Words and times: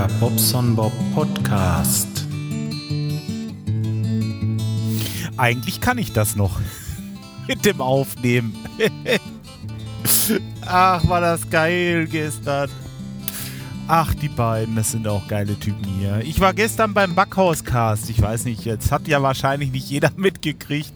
Der 0.00 0.08
Bobson 0.14 0.74
Bob 0.74 0.94
Podcast. 1.14 2.26
Eigentlich 5.36 5.82
kann 5.82 5.98
ich 5.98 6.14
das 6.14 6.36
noch 6.36 6.58
mit 7.46 7.66
dem 7.66 7.82
Aufnehmen. 7.82 8.54
Ach, 10.66 11.06
war 11.06 11.20
das 11.20 11.50
geil 11.50 12.06
gestern. 12.06 12.70
Ach, 13.88 14.14
die 14.14 14.30
beiden, 14.30 14.74
das 14.74 14.92
sind 14.92 15.06
auch 15.06 15.28
geile 15.28 15.60
Typen 15.60 15.84
hier. 15.84 16.22
Ich 16.24 16.40
war 16.40 16.54
gestern 16.54 16.94
beim 16.94 17.14
Backhauscast. 17.14 18.08
Ich 18.08 18.22
weiß 18.22 18.46
nicht, 18.46 18.64
jetzt 18.64 18.90
hat 18.90 19.06
ja 19.06 19.20
wahrscheinlich 19.22 19.70
nicht 19.70 19.90
jeder 19.90 20.12
mitgekriegt. 20.16 20.94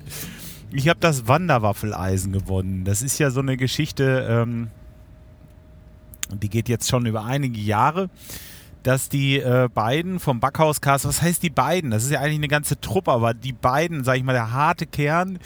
Ich 0.72 0.88
habe 0.88 1.00
das 1.00 1.28
Wanderwaffeleisen 1.28 2.32
gewonnen. 2.32 2.86
Das 2.86 3.02
ist 3.02 3.18
ja 3.18 3.30
so 3.30 3.40
eine 3.40 3.58
Geschichte, 3.58 4.26
ähm, 4.30 4.68
die 6.30 6.48
geht 6.48 6.70
jetzt 6.70 6.88
schon 6.88 7.04
über 7.04 7.26
einige 7.26 7.60
Jahre, 7.60 8.08
dass 8.84 9.08
die 9.08 9.38
äh, 9.40 9.68
beiden 9.72 10.20
vom 10.20 10.38
Backhauscast, 10.40 11.08
was 11.08 11.22
heißt 11.22 11.42
die 11.42 11.50
beiden? 11.50 11.90
Das 11.90 12.04
ist 12.04 12.10
ja 12.10 12.20
eigentlich 12.20 12.36
eine 12.36 12.48
ganze 12.48 12.80
Truppe, 12.80 13.10
aber 13.10 13.34
die 13.34 13.52
beiden, 13.52 14.04
sag 14.04 14.18
ich 14.18 14.22
mal, 14.22 14.34
der 14.34 14.52
harte 14.52 14.86
Kern, 14.86 15.38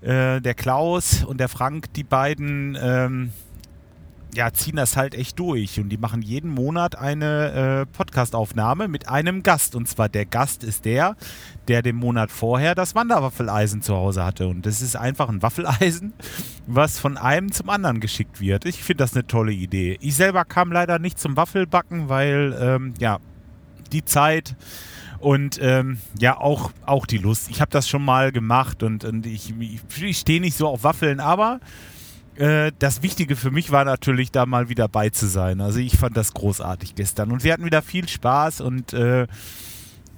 äh, 0.00 0.40
der 0.40 0.54
Klaus 0.54 1.22
und 1.24 1.38
der 1.38 1.48
Frank, 1.48 1.92
die 1.92 2.04
beiden 2.04 2.76
ähm, 2.80 3.32
ja, 4.34 4.52
ziehen 4.52 4.76
das 4.76 4.96
halt 4.96 5.14
echt 5.14 5.38
durch. 5.38 5.78
Und 5.80 5.88
die 5.88 5.96
machen 5.96 6.22
jeden 6.22 6.50
Monat 6.50 6.98
eine 6.98 7.86
äh, 7.86 7.86
Podcastaufnahme 7.86 8.88
mit 8.88 9.08
einem 9.08 9.42
Gast. 9.42 9.74
Und 9.74 9.88
zwar 9.88 10.08
der 10.08 10.26
Gast 10.26 10.64
ist 10.64 10.84
der, 10.84 11.16
der 11.68 11.82
den 11.82 11.96
Monat 11.96 12.30
vorher 12.30 12.74
das 12.74 12.94
Wanderwaffeleisen 12.94 13.82
zu 13.82 13.94
Hause 13.94 14.24
hatte. 14.24 14.48
Und 14.48 14.66
das 14.66 14.82
ist 14.82 14.96
einfach 14.96 15.28
ein 15.28 15.42
Waffeleisen, 15.42 16.12
was 16.66 16.98
von 16.98 17.16
einem 17.16 17.52
zum 17.52 17.70
anderen 17.70 18.00
geschickt 18.00 18.40
wird. 18.40 18.64
Ich 18.64 18.82
finde 18.82 19.04
das 19.04 19.14
eine 19.14 19.26
tolle 19.26 19.52
Idee. 19.52 19.96
Ich 20.00 20.16
selber 20.16 20.44
kam 20.44 20.72
leider 20.72 20.98
nicht 20.98 21.18
zum 21.18 21.36
Waffelbacken, 21.36 22.08
weil, 22.08 22.56
ähm, 22.60 22.94
ja, 22.98 23.18
die 23.92 24.04
Zeit 24.04 24.56
und 25.20 25.58
ähm, 25.62 25.98
ja, 26.18 26.38
auch, 26.38 26.70
auch 26.84 27.06
die 27.06 27.16
Lust. 27.16 27.48
Ich 27.48 27.62
habe 27.62 27.70
das 27.70 27.88
schon 27.88 28.04
mal 28.04 28.30
gemacht 28.30 28.82
und, 28.82 29.04
und 29.04 29.24
ich, 29.24 29.54
ich, 29.58 30.02
ich 30.02 30.18
stehe 30.18 30.40
nicht 30.40 30.56
so 30.56 30.68
auf 30.68 30.84
Waffeln, 30.84 31.18
aber 31.18 31.60
äh, 32.36 32.72
das 32.78 33.02
Wichtige 33.02 33.36
für 33.36 33.50
mich 33.50 33.70
war 33.70 33.84
natürlich, 33.84 34.30
da 34.30 34.46
mal 34.46 34.68
wieder 34.68 34.88
bei 34.88 35.10
zu 35.10 35.26
sein. 35.26 35.60
Also 35.60 35.78
ich 35.78 35.96
fand 35.96 36.16
das 36.16 36.34
großartig 36.34 36.94
gestern. 36.94 37.32
Und 37.32 37.44
wir 37.44 37.52
hatten 37.52 37.64
wieder 37.64 37.82
viel 37.82 38.08
Spaß 38.08 38.60
und 38.60 38.92
äh, 38.92 39.26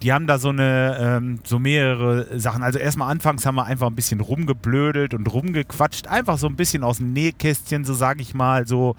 die 0.03 0.13
haben 0.13 0.27
da 0.27 0.39
so 0.39 0.51
eine, 0.51 0.99
ähm, 1.01 1.41
so 1.45 1.59
mehrere 1.59 2.39
Sachen. 2.39 2.63
Also 2.63 2.79
erstmal 2.79 3.11
anfangs 3.11 3.47
haben 3.47 3.55
wir 3.55 3.65
einfach 3.65 3.87
ein 3.87 3.95
bisschen 3.95 4.21
rumgeblödelt 4.21 5.15
und 5.15 5.27
rumgequatscht. 5.27 6.07
Einfach 6.07 6.39
so 6.39 6.47
ein 6.47 6.57
bisschen 6.57 6.85
aus 6.85 6.99
dem 6.99 7.13
Nähkästchen, 7.13 7.85
so 7.85 7.95
sage 7.95 8.23
ich 8.23 8.35
mal, 8.35 8.67
so, 8.67 8.95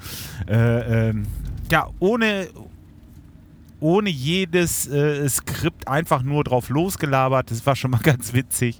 äh, 0.47 1.09
ähm, 1.09 1.27
ja, 1.71 1.87
ohne, 1.99 2.47
ohne 3.79 4.09
jedes 4.09 4.87
äh, 4.87 5.27
Skript 5.29 5.87
einfach 5.87 6.23
nur 6.23 6.43
drauf 6.43 6.69
losgelabert. 6.69 7.51
Das 7.51 7.65
war 7.65 7.75
schon 7.75 7.91
mal 7.91 7.99
ganz 8.03 8.33
witzig. 8.33 8.79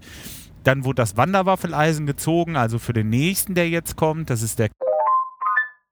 Dann 0.68 0.84
wurde 0.84 0.96
das 0.96 1.16
Wanderwaffeleisen 1.16 2.06
gezogen, 2.06 2.58
also 2.58 2.78
für 2.78 2.92
den 2.92 3.10
nächsten, 3.10 3.56
der 3.56 3.70
jetzt 3.70 3.96
kommt. 3.96 4.30
Das 4.30 4.42
ist 4.42 4.60
der. 4.60 4.68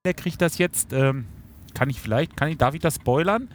Der 0.03 0.13
kriegt 0.13 0.41
das 0.41 0.57
jetzt. 0.57 0.91
Ähm, 0.91 1.27
kann 1.73 1.89
ich 1.89 2.01
vielleicht, 2.01 2.35
kann 2.35 2.49
ich, 2.49 2.57
darf 2.57 2.73
ich 2.73 2.81
das 2.81 2.95
spoilern? 2.95 3.47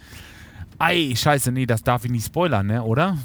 Ei, 0.79 1.13
scheiße, 1.15 1.53
nee, 1.53 1.67
das 1.67 1.83
darf 1.83 2.07
ich 2.07 2.11
nicht 2.11 2.25
spoilern, 2.25 2.69
ne, 2.69 2.83
oder? 2.83 3.19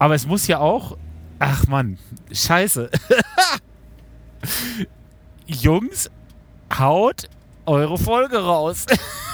Aber 0.00 0.16
es 0.16 0.26
muss 0.26 0.48
ja 0.48 0.58
auch. 0.58 0.98
Ach 1.38 1.68
Mann, 1.68 1.96
scheiße. 2.32 2.90
Jungs, 5.46 6.10
haut 6.76 7.28
eure 7.66 7.98
Folge 7.98 8.38
raus. 8.38 8.84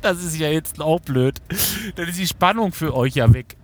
Das 0.00 0.22
ist 0.22 0.38
ja 0.38 0.48
jetzt 0.48 0.80
auch 0.80 1.00
blöd. 1.00 1.40
Dann 1.96 2.08
ist 2.08 2.18
die 2.18 2.26
Spannung 2.26 2.72
für 2.72 2.94
euch 2.94 3.14
ja 3.16 3.32
weg. 3.34 3.56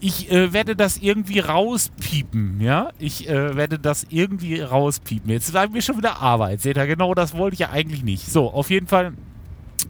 Ich 0.00 0.30
äh, 0.30 0.52
werde 0.52 0.76
das 0.76 0.98
irgendwie 0.98 1.38
rauspiepen, 1.38 2.60
ja? 2.60 2.90
Ich 2.98 3.28
äh, 3.28 3.56
werde 3.56 3.78
das 3.78 4.06
irgendwie 4.10 4.60
rauspiepen. 4.60 5.30
Jetzt 5.30 5.46
sagen 5.46 5.72
wir 5.72 5.80
schon 5.80 5.96
wieder 5.96 6.20
Arbeit. 6.20 6.60
Seht 6.60 6.76
ihr, 6.76 6.86
genau 6.86 7.14
das 7.14 7.34
wollte 7.34 7.54
ich 7.54 7.60
ja 7.60 7.70
eigentlich 7.70 8.02
nicht. 8.02 8.30
So, 8.30 8.50
auf 8.50 8.68
jeden 8.68 8.88
Fall, 8.88 9.14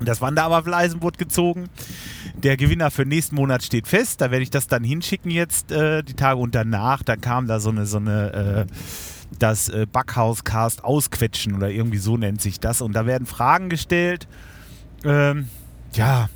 das 0.00 0.20
Wanderwaffeleisen 0.20 1.02
wurde 1.02 1.18
gezogen. 1.18 1.68
Der 2.34 2.56
Gewinner 2.56 2.90
für 2.90 3.04
nächsten 3.04 3.34
Monat 3.34 3.64
steht 3.64 3.88
fest. 3.88 4.20
Da 4.20 4.30
werde 4.30 4.44
ich 4.44 4.50
das 4.50 4.68
dann 4.68 4.84
hinschicken 4.84 5.30
jetzt, 5.30 5.72
äh, 5.72 6.02
die 6.04 6.14
Tage 6.14 6.38
und 6.38 6.54
danach. 6.54 7.02
Dann 7.02 7.20
kam 7.20 7.48
da 7.48 7.58
so 7.58 7.70
eine, 7.70 7.84
so 7.84 7.96
eine, 7.98 8.66
äh, 8.68 8.72
das 9.38 9.68
äh, 9.68 9.86
Backhauscast 9.90 10.84
ausquetschen 10.84 11.54
oder 11.54 11.68
irgendwie 11.68 11.98
so 11.98 12.16
nennt 12.16 12.40
sich 12.40 12.60
das. 12.60 12.80
Und 12.80 12.92
da 12.94 13.06
werden 13.06 13.26
Fragen 13.26 13.68
gestellt. 13.68 14.28
Ähm, 15.04 15.48
ja, 15.92 16.28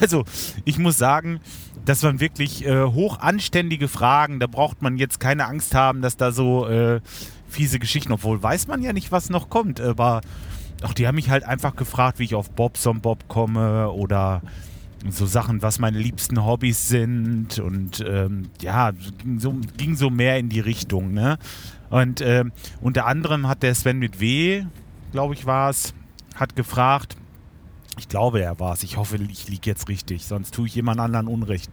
also 0.00 0.24
ich 0.64 0.78
muss 0.78 0.98
sagen, 0.98 1.40
das 1.84 2.02
waren 2.02 2.20
wirklich 2.20 2.66
äh, 2.66 2.84
hoch 2.84 3.18
anständige 3.20 3.88
Fragen. 3.88 4.40
Da 4.40 4.46
braucht 4.46 4.82
man 4.82 4.96
jetzt 4.96 5.20
keine 5.20 5.46
Angst 5.46 5.74
haben, 5.74 6.00
dass 6.00 6.16
da 6.16 6.32
so 6.32 6.66
äh, 6.66 7.00
fiese 7.48 7.78
Geschichten, 7.78 8.12
obwohl 8.12 8.42
weiß 8.42 8.66
man 8.66 8.82
ja 8.82 8.92
nicht, 8.92 9.12
was 9.12 9.30
noch 9.30 9.50
kommt. 9.50 9.80
Aber 9.80 10.22
auch 10.82 10.94
die 10.94 11.06
haben 11.06 11.16
mich 11.16 11.30
halt 11.30 11.44
einfach 11.44 11.76
gefragt, 11.76 12.18
wie 12.18 12.24
ich 12.24 12.34
auf 12.34 12.50
Bobson 12.50 13.00
Bob 13.00 13.28
komme 13.28 13.90
oder 13.90 14.42
so 15.10 15.26
Sachen, 15.26 15.60
was 15.60 15.78
meine 15.78 15.98
liebsten 15.98 16.44
Hobbys 16.44 16.88
sind 16.88 17.58
und 17.58 18.02
ähm, 18.08 18.48
ja, 18.62 18.90
ging 18.90 19.38
so, 19.38 19.54
ging 19.76 19.96
so 19.96 20.08
mehr 20.08 20.38
in 20.38 20.48
die 20.48 20.60
Richtung. 20.60 21.12
Ne? 21.12 21.38
Und 21.90 22.22
ähm, 22.22 22.52
unter 22.80 23.06
anderem 23.06 23.46
hat 23.46 23.62
der 23.62 23.74
Sven 23.74 23.98
mit 23.98 24.20
W, 24.20 24.64
glaube 25.12 25.34
ich, 25.34 25.44
war 25.44 25.68
es, 25.68 25.92
hat 26.36 26.56
gefragt, 26.56 27.16
ich 27.98 28.08
glaube, 28.08 28.42
er 28.42 28.58
war 28.60 28.74
es. 28.74 28.82
Ich 28.82 28.96
hoffe, 28.96 29.16
ich 29.16 29.48
liege 29.48 29.70
jetzt 29.70 29.88
richtig, 29.88 30.24
sonst 30.24 30.54
tue 30.54 30.66
ich 30.66 30.74
jemand 30.74 31.00
anderen 31.00 31.28
Unrecht. 31.28 31.70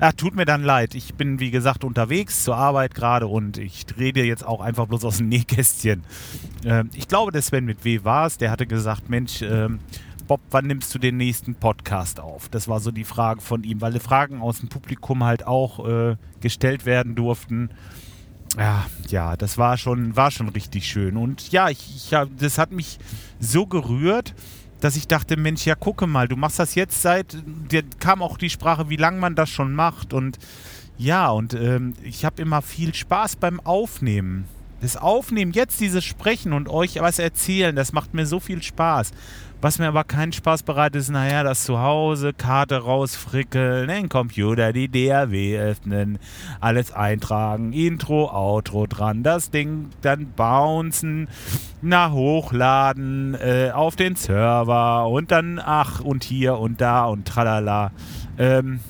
Ja, 0.00 0.12
tut 0.12 0.34
mir 0.34 0.44
dann 0.44 0.62
leid. 0.62 0.94
Ich 0.94 1.14
bin, 1.14 1.40
wie 1.40 1.50
gesagt, 1.50 1.84
unterwegs 1.84 2.44
zur 2.44 2.56
Arbeit 2.56 2.94
gerade 2.94 3.26
und 3.26 3.56
ich 3.56 3.86
rede 3.98 4.22
jetzt 4.24 4.46
auch 4.46 4.60
einfach 4.60 4.86
bloß 4.86 5.04
aus 5.04 5.18
dem 5.18 5.28
Nähkästchen. 5.30 6.04
Ähm, 6.64 6.90
ich 6.94 7.08
glaube, 7.08 7.32
der 7.32 7.42
Sven 7.42 7.64
mit 7.64 7.84
W 7.84 8.04
war 8.04 8.26
es. 8.26 8.36
Der 8.38 8.50
hatte 8.50 8.66
gesagt, 8.66 9.08
Mensch, 9.08 9.42
ähm, 9.42 9.80
Bob, 10.26 10.40
wann 10.50 10.66
nimmst 10.66 10.94
du 10.94 10.98
den 10.98 11.16
nächsten 11.16 11.54
Podcast 11.54 12.20
auf? 12.20 12.48
Das 12.48 12.68
war 12.68 12.80
so 12.80 12.90
die 12.90 13.04
Frage 13.04 13.40
von 13.40 13.62
ihm, 13.62 13.80
weil 13.80 13.92
die 13.92 14.00
Fragen 14.00 14.40
aus 14.40 14.58
dem 14.58 14.68
Publikum 14.68 15.22
halt 15.24 15.46
auch 15.46 15.86
äh, 15.86 16.16
gestellt 16.40 16.84
werden 16.84 17.14
durften. 17.14 17.70
Ja, 18.58 18.86
ja, 19.08 19.36
das 19.36 19.56
war 19.56 19.76
schon, 19.76 20.16
war 20.16 20.30
schon 20.30 20.48
richtig 20.48 20.88
schön. 20.88 21.16
Und 21.16 21.52
ja, 21.52 21.68
ich, 21.68 21.94
ich, 21.94 22.16
das 22.38 22.58
hat 22.58 22.72
mich 22.72 22.98
so 23.38 23.66
gerührt 23.66 24.34
dass 24.86 24.94
ich 24.94 25.08
dachte, 25.08 25.36
Mensch, 25.36 25.66
ja, 25.66 25.74
gucke 25.74 26.06
mal, 26.06 26.28
du 26.28 26.36
machst 26.36 26.60
das 26.60 26.76
jetzt 26.76 27.02
seit, 27.02 27.36
dir 27.44 27.82
kam 27.98 28.22
auch 28.22 28.38
die 28.38 28.50
Sprache, 28.50 28.88
wie 28.88 28.94
lange 28.94 29.18
man 29.18 29.34
das 29.34 29.50
schon 29.50 29.74
macht 29.74 30.12
und 30.12 30.38
ja, 30.96 31.28
und 31.28 31.54
ähm, 31.54 31.94
ich 32.04 32.24
habe 32.24 32.40
immer 32.40 32.62
viel 32.62 32.94
Spaß 32.94 33.34
beim 33.34 33.58
Aufnehmen. 33.58 34.44
Das 34.80 34.96
Aufnehmen, 34.96 35.50
jetzt 35.50 35.80
dieses 35.80 36.04
Sprechen 36.04 36.52
und 36.52 36.68
euch 36.68 37.00
was 37.00 37.18
erzählen, 37.18 37.74
das 37.74 37.92
macht 37.92 38.14
mir 38.14 38.26
so 38.26 38.38
viel 38.38 38.62
Spaß. 38.62 39.10
Was 39.62 39.78
mir 39.78 39.88
aber 39.88 40.04
keinen 40.04 40.32
Spaß 40.32 40.64
bereitet, 40.64 41.00
ist, 41.00 41.08
naja, 41.08 41.42
das 41.42 41.64
Zuhause, 41.64 42.34
Karte 42.34 42.76
rausfrickeln, 42.76 43.88
den 43.88 44.08
Computer, 44.10 44.72
die 44.72 44.88
DAW 44.88 45.58
öffnen, 45.58 46.18
alles 46.60 46.92
eintragen, 46.92 47.72
Intro, 47.72 48.30
Outro 48.30 48.86
dran, 48.86 49.22
das 49.22 49.50
Ding 49.50 49.90
dann 50.02 50.26
bouncen, 50.36 51.28
nach 51.80 52.12
hochladen, 52.12 53.34
äh, 53.34 53.70
auf 53.72 53.96
den 53.96 54.14
Server 54.14 55.08
und 55.08 55.30
dann 55.30 55.58
ach 55.64 56.00
und 56.00 56.22
hier 56.22 56.58
und 56.58 56.80
da 56.80 57.06
und 57.06 57.26
tralala. 57.26 57.92
Ähm, 58.38 58.80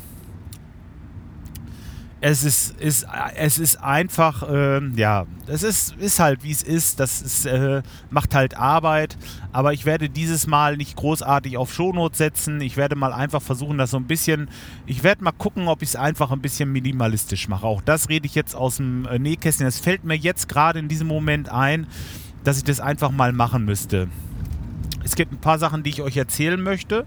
es 2.20 2.44
ist, 2.44 2.80
ist, 2.80 3.06
es 3.36 3.58
ist 3.58 3.76
einfach, 3.76 4.48
äh, 4.48 4.80
ja, 4.96 5.26
es 5.46 5.62
ist, 5.62 5.94
ist 5.96 6.18
halt 6.18 6.42
wie 6.42 6.50
es 6.50 6.62
ist. 6.62 6.98
Das 6.98 7.20
ist, 7.20 7.44
äh, 7.44 7.82
macht 8.08 8.34
halt 8.34 8.56
Arbeit. 8.56 9.18
Aber 9.52 9.74
ich 9.74 9.84
werde 9.84 10.08
dieses 10.08 10.46
Mal 10.46 10.78
nicht 10.78 10.96
großartig 10.96 11.58
auf 11.58 11.72
Shownotes 11.72 12.16
setzen. 12.16 12.60
Ich 12.62 12.78
werde 12.78 12.96
mal 12.96 13.12
einfach 13.12 13.42
versuchen, 13.42 13.76
das 13.76 13.90
so 13.90 13.98
ein 13.98 14.06
bisschen. 14.06 14.48
Ich 14.86 15.02
werde 15.04 15.24
mal 15.24 15.32
gucken, 15.32 15.68
ob 15.68 15.82
ich 15.82 15.90
es 15.90 15.96
einfach 15.96 16.30
ein 16.30 16.40
bisschen 16.40 16.72
minimalistisch 16.72 17.48
mache. 17.48 17.66
Auch 17.66 17.82
das 17.82 18.08
rede 18.08 18.26
ich 18.26 18.34
jetzt 18.34 18.54
aus 18.54 18.78
dem 18.78 19.06
äh, 19.06 19.18
Nähkästchen. 19.18 19.66
Es 19.66 19.78
fällt 19.78 20.04
mir 20.04 20.16
jetzt 20.16 20.48
gerade 20.48 20.78
in 20.78 20.88
diesem 20.88 21.08
Moment 21.08 21.50
ein, 21.50 21.86
dass 22.44 22.56
ich 22.56 22.64
das 22.64 22.80
einfach 22.80 23.10
mal 23.10 23.32
machen 23.34 23.66
müsste. 23.66 24.08
Es 25.04 25.16
gibt 25.16 25.32
ein 25.32 25.38
paar 25.38 25.58
Sachen, 25.58 25.82
die 25.82 25.90
ich 25.90 26.00
euch 26.00 26.16
erzählen 26.16 26.60
möchte. 26.60 27.04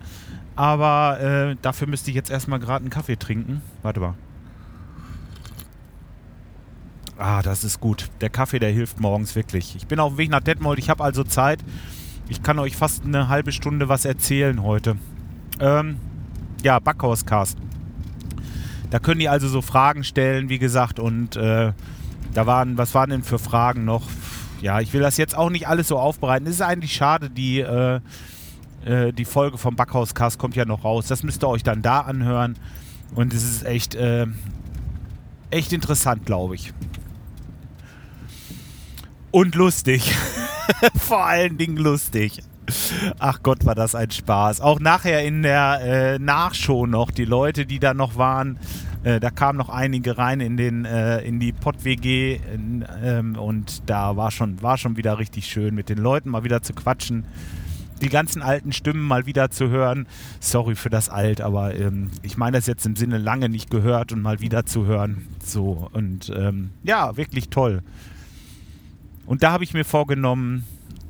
Aber 0.55 1.19
äh, 1.19 1.55
dafür 1.61 1.87
müsste 1.87 2.11
ich 2.11 2.15
jetzt 2.15 2.29
erstmal 2.29 2.59
gerade 2.59 2.83
einen 2.83 2.91
Kaffee 2.91 3.15
trinken. 3.15 3.61
Warte 3.81 4.01
mal. 4.01 4.13
Ah, 7.21 7.41
das 7.41 7.65
ist 7.65 7.81
gut. 7.81 8.09
Der 8.21 8.29
Kaffee, 8.29 8.59
der 8.59 8.71
hilft 8.71 9.01
morgens 9.01 9.35
wirklich. 9.35 9.75
Ich 9.75 9.87
bin 9.87 9.99
auf 9.99 10.13
dem 10.13 10.17
Weg 10.19 10.29
nach 10.29 10.39
Detmold. 10.39 10.79
Ich 10.79 10.89
habe 10.89 11.03
also 11.03 11.25
Zeit. 11.25 11.59
Ich 12.29 12.41
kann 12.43 12.59
euch 12.59 12.77
fast 12.77 13.03
eine 13.03 13.27
halbe 13.27 13.51
Stunde 13.51 13.89
was 13.89 14.05
erzählen 14.05 14.63
heute. 14.63 14.95
Ähm, 15.59 15.97
ja, 16.63 16.79
Backhauscast. 16.79 17.57
Da 18.89 18.99
können 18.99 19.19
die 19.19 19.27
also 19.27 19.49
so 19.49 19.61
Fragen 19.61 20.05
stellen, 20.05 20.47
wie 20.47 20.59
gesagt. 20.59 20.97
Und 20.97 21.35
äh, 21.35 21.73
da 22.33 22.45
waren, 22.47 22.77
was 22.77 22.95
waren 22.95 23.09
denn 23.09 23.23
für 23.23 23.37
Fragen 23.37 23.83
noch? 23.83 24.07
Ja, 24.61 24.79
ich 24.79 24.93
will 24.93 25.01
das 25.01 25.17
jetzt 25.17 25.37
auch 25.37 25.49
nicht 25.49 25.67
alles 25.67 25.89
so 25.89 25.99
aufbereiten. 25.99 26.47
Es 26.47 26.55
ist 26.55 26.61
eigentlich 26.61 26.93
schade, 26.93 27.29
die, 27.29 27.59
äh, 27.59 27.99
Äh, 28.85 29.11
die 29.11 29.25
Folge 29.25 29.57
vom 29.57 29.75
Backhauscast 29.75 30.39
kommt 30.39 30.55
ja 30.55 30.63
noch 30.63 30.85
raus. 30.85 31.07
Das 31.07 31.21
müsst 31.21 31.43
ihr 31.43 31.49
euch 31.49 31.63
dann 31.63 31.81
da 31.81 31.99
anhören. 31.99 32.55
Und 33.13 33.33
es 33.33 33.43
ist 33.43 33.65
echt, 33.65 33.93
äh, 33.95 34.25
echt 35.51 35.73
interessant, 35.73 36.25
glaube 36.25 36.55
ich. 36.55 36.71
Und 39.31 39.55
lustig. 39.55 40.15
Vor 40.95 41.25
allen 41.25 41.57
Dingen 41.57 41.77
lustig. 41.77 42.41
Ach 43.17 43.41
Gott, 43.41 43.65
war 43.65 43.75
das 43.75 43.95
ein 43.95 44.11
Spaß. 44.11 44.61
Auch 44.61 44.79
nachher 44.79 45.23
in 45.23 45.43
der 45.43 45.79
äh, 45.81 46.19
Nachshow 46.19 46.85
noch, 46.85 47.11
die 47.11 47.25
Leute, 47.25 47.65
die 47.65 47.79
da 47.79 47.93
noch 47.93 48.15
waren, 48.15 48.59
äh, 49.03 49.19
da 49.19 49.31
kamen 49.31 49.57
noch 49.57 49.69
einige 49.69 50.17
rein 50.17 50.39
in, 50.39 50.57
den, 50.57 50.85
äh, 50.85 51.21
in 51.21 51.39
die 51.39 51.51
Pott-WG 51.51 52.39
ähm, 53.03 53.35
und 53.37 53.89
da 53.89 54.17
war 54.17 54.29
schon, 54.29 54.61
war 54.61 54.77
schon 54.77 54.97
wieder 54.97 55.19
richtig 55.19 55.45
schön, 55.47 55.73
mit 55.73 55.89
den 55.89 55.97
Leuten 55.97 56.29
mal 56.29 56.43
wieder 56.43 56.61
zu 56.61 56.73
quatschen, 56.73 57.25
die 58.01 58.09
ganzen 58.09 58.41
alten 58.41 58.71
Stimmen 58.71 59.01
mal 59.01 59.25
wieder 59.25 59.49
zu 59.51 59.69
hören. 59.69 60.05
Sorry 60.39 60.75
für 60.75 60.89
das 60.89 61.09
Alt, 61.09 61.41
aber 61.41 61.75
ähm, 61.75 62.09
ich 62.23 62.37
meine 62.37 62.57
das 62.57 62.67
jetzt 62.67 62.85
im 62.85 62.95
Sinne 62.95 63.17
lange 63.17 63.49
nicht 63.49 63.69
gehört 63.69 64.11
und 64.11 64.21
mal 64.21 64.41
wieder 64.41 64.65
zu 64.65 64.85
hören. 64.85 65.27
So 65.43 65.89
und 65.93 66.31
ähm, 66.35 66.71
ja, 66.83 67.15
wirklich 67.17 67.49
toll. 67.49 67.81
Und 69.29 69.43
da 69.43 69.51
habe 69.51 69.63
ich 69.63 69.75
mir 69.75 69.85
vorgenommen, 69.85 70.65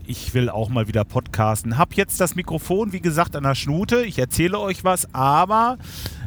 ich 0.06 0.34
will 0.34 0.50
auch 0.50 0.68
mal 0.68 0.90
wieder 0.90 1.06
podcasten. 1.06 1.78
Hab 1.78 1.94
jetzt 1.94 2.20
das 2.20 2.36
Mikrofon, 2.36 2.92
wie 2.92 3.00
gesagt, 3.00 3.34
an 3.38 3.44
der 3.44 3.56
Schnute. 3.56 4.02
Ich 4.02 4.20
erzähle 4.20 4.60
euch 4.60 4.84
was, 4.84 5.14
aber 5.14 5.78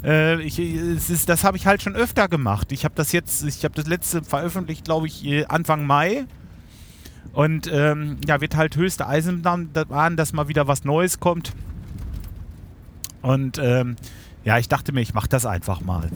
äh, 0.02 0.40
ich, 0.40 0.58
ist, 0.58 1.28
das 1.28 1.44
habe 1.44 1.58
ich 1.58 1.66
halt 1.66 1.82
schon 1.82 1.94
öfter 1.94 2.28
gemacht. 2.28 2.72
Ich 2.72 2.86
habe 2.86 2.94
das 2.94 3.12
jetzt, 3.12 3.44
ich 3.44 3.62
habe 3.64 3.74
das 3.74 3.86
letzte 3.86 4.22
veröffentlicht, 4.22 4.86
glaube 4.86 5.06
ich, 5.06 5.50
Anfang 5.50 5.84
Mai. 5.84 6.24
Und 7.34 7.70
ähm, 7.70 8.16
ja, 8.26 8.40
wird 8.40 8.56
halt 8.56 8.74
höchste 8.76 9.06
Eisenbahn, 9.06 9.68
dass 10.16 10.32
mal 10.32 10.48
wieder 10.48 10.66
was 10.66 10.84
Neues 10.84 11.20
kommt. 11.20 11.52
Und 13.20 13.58
ähm, 13.58 13.96
ja, 14.44 14.56
ich 14.56 14.68
dachte 14.70 14.92
mir, 14.92 15.02
ich 15.02 15.12
mache 15.12 15.28
das 15.28 15.44
einfach 15.44 15.82
mal 15.82 16.08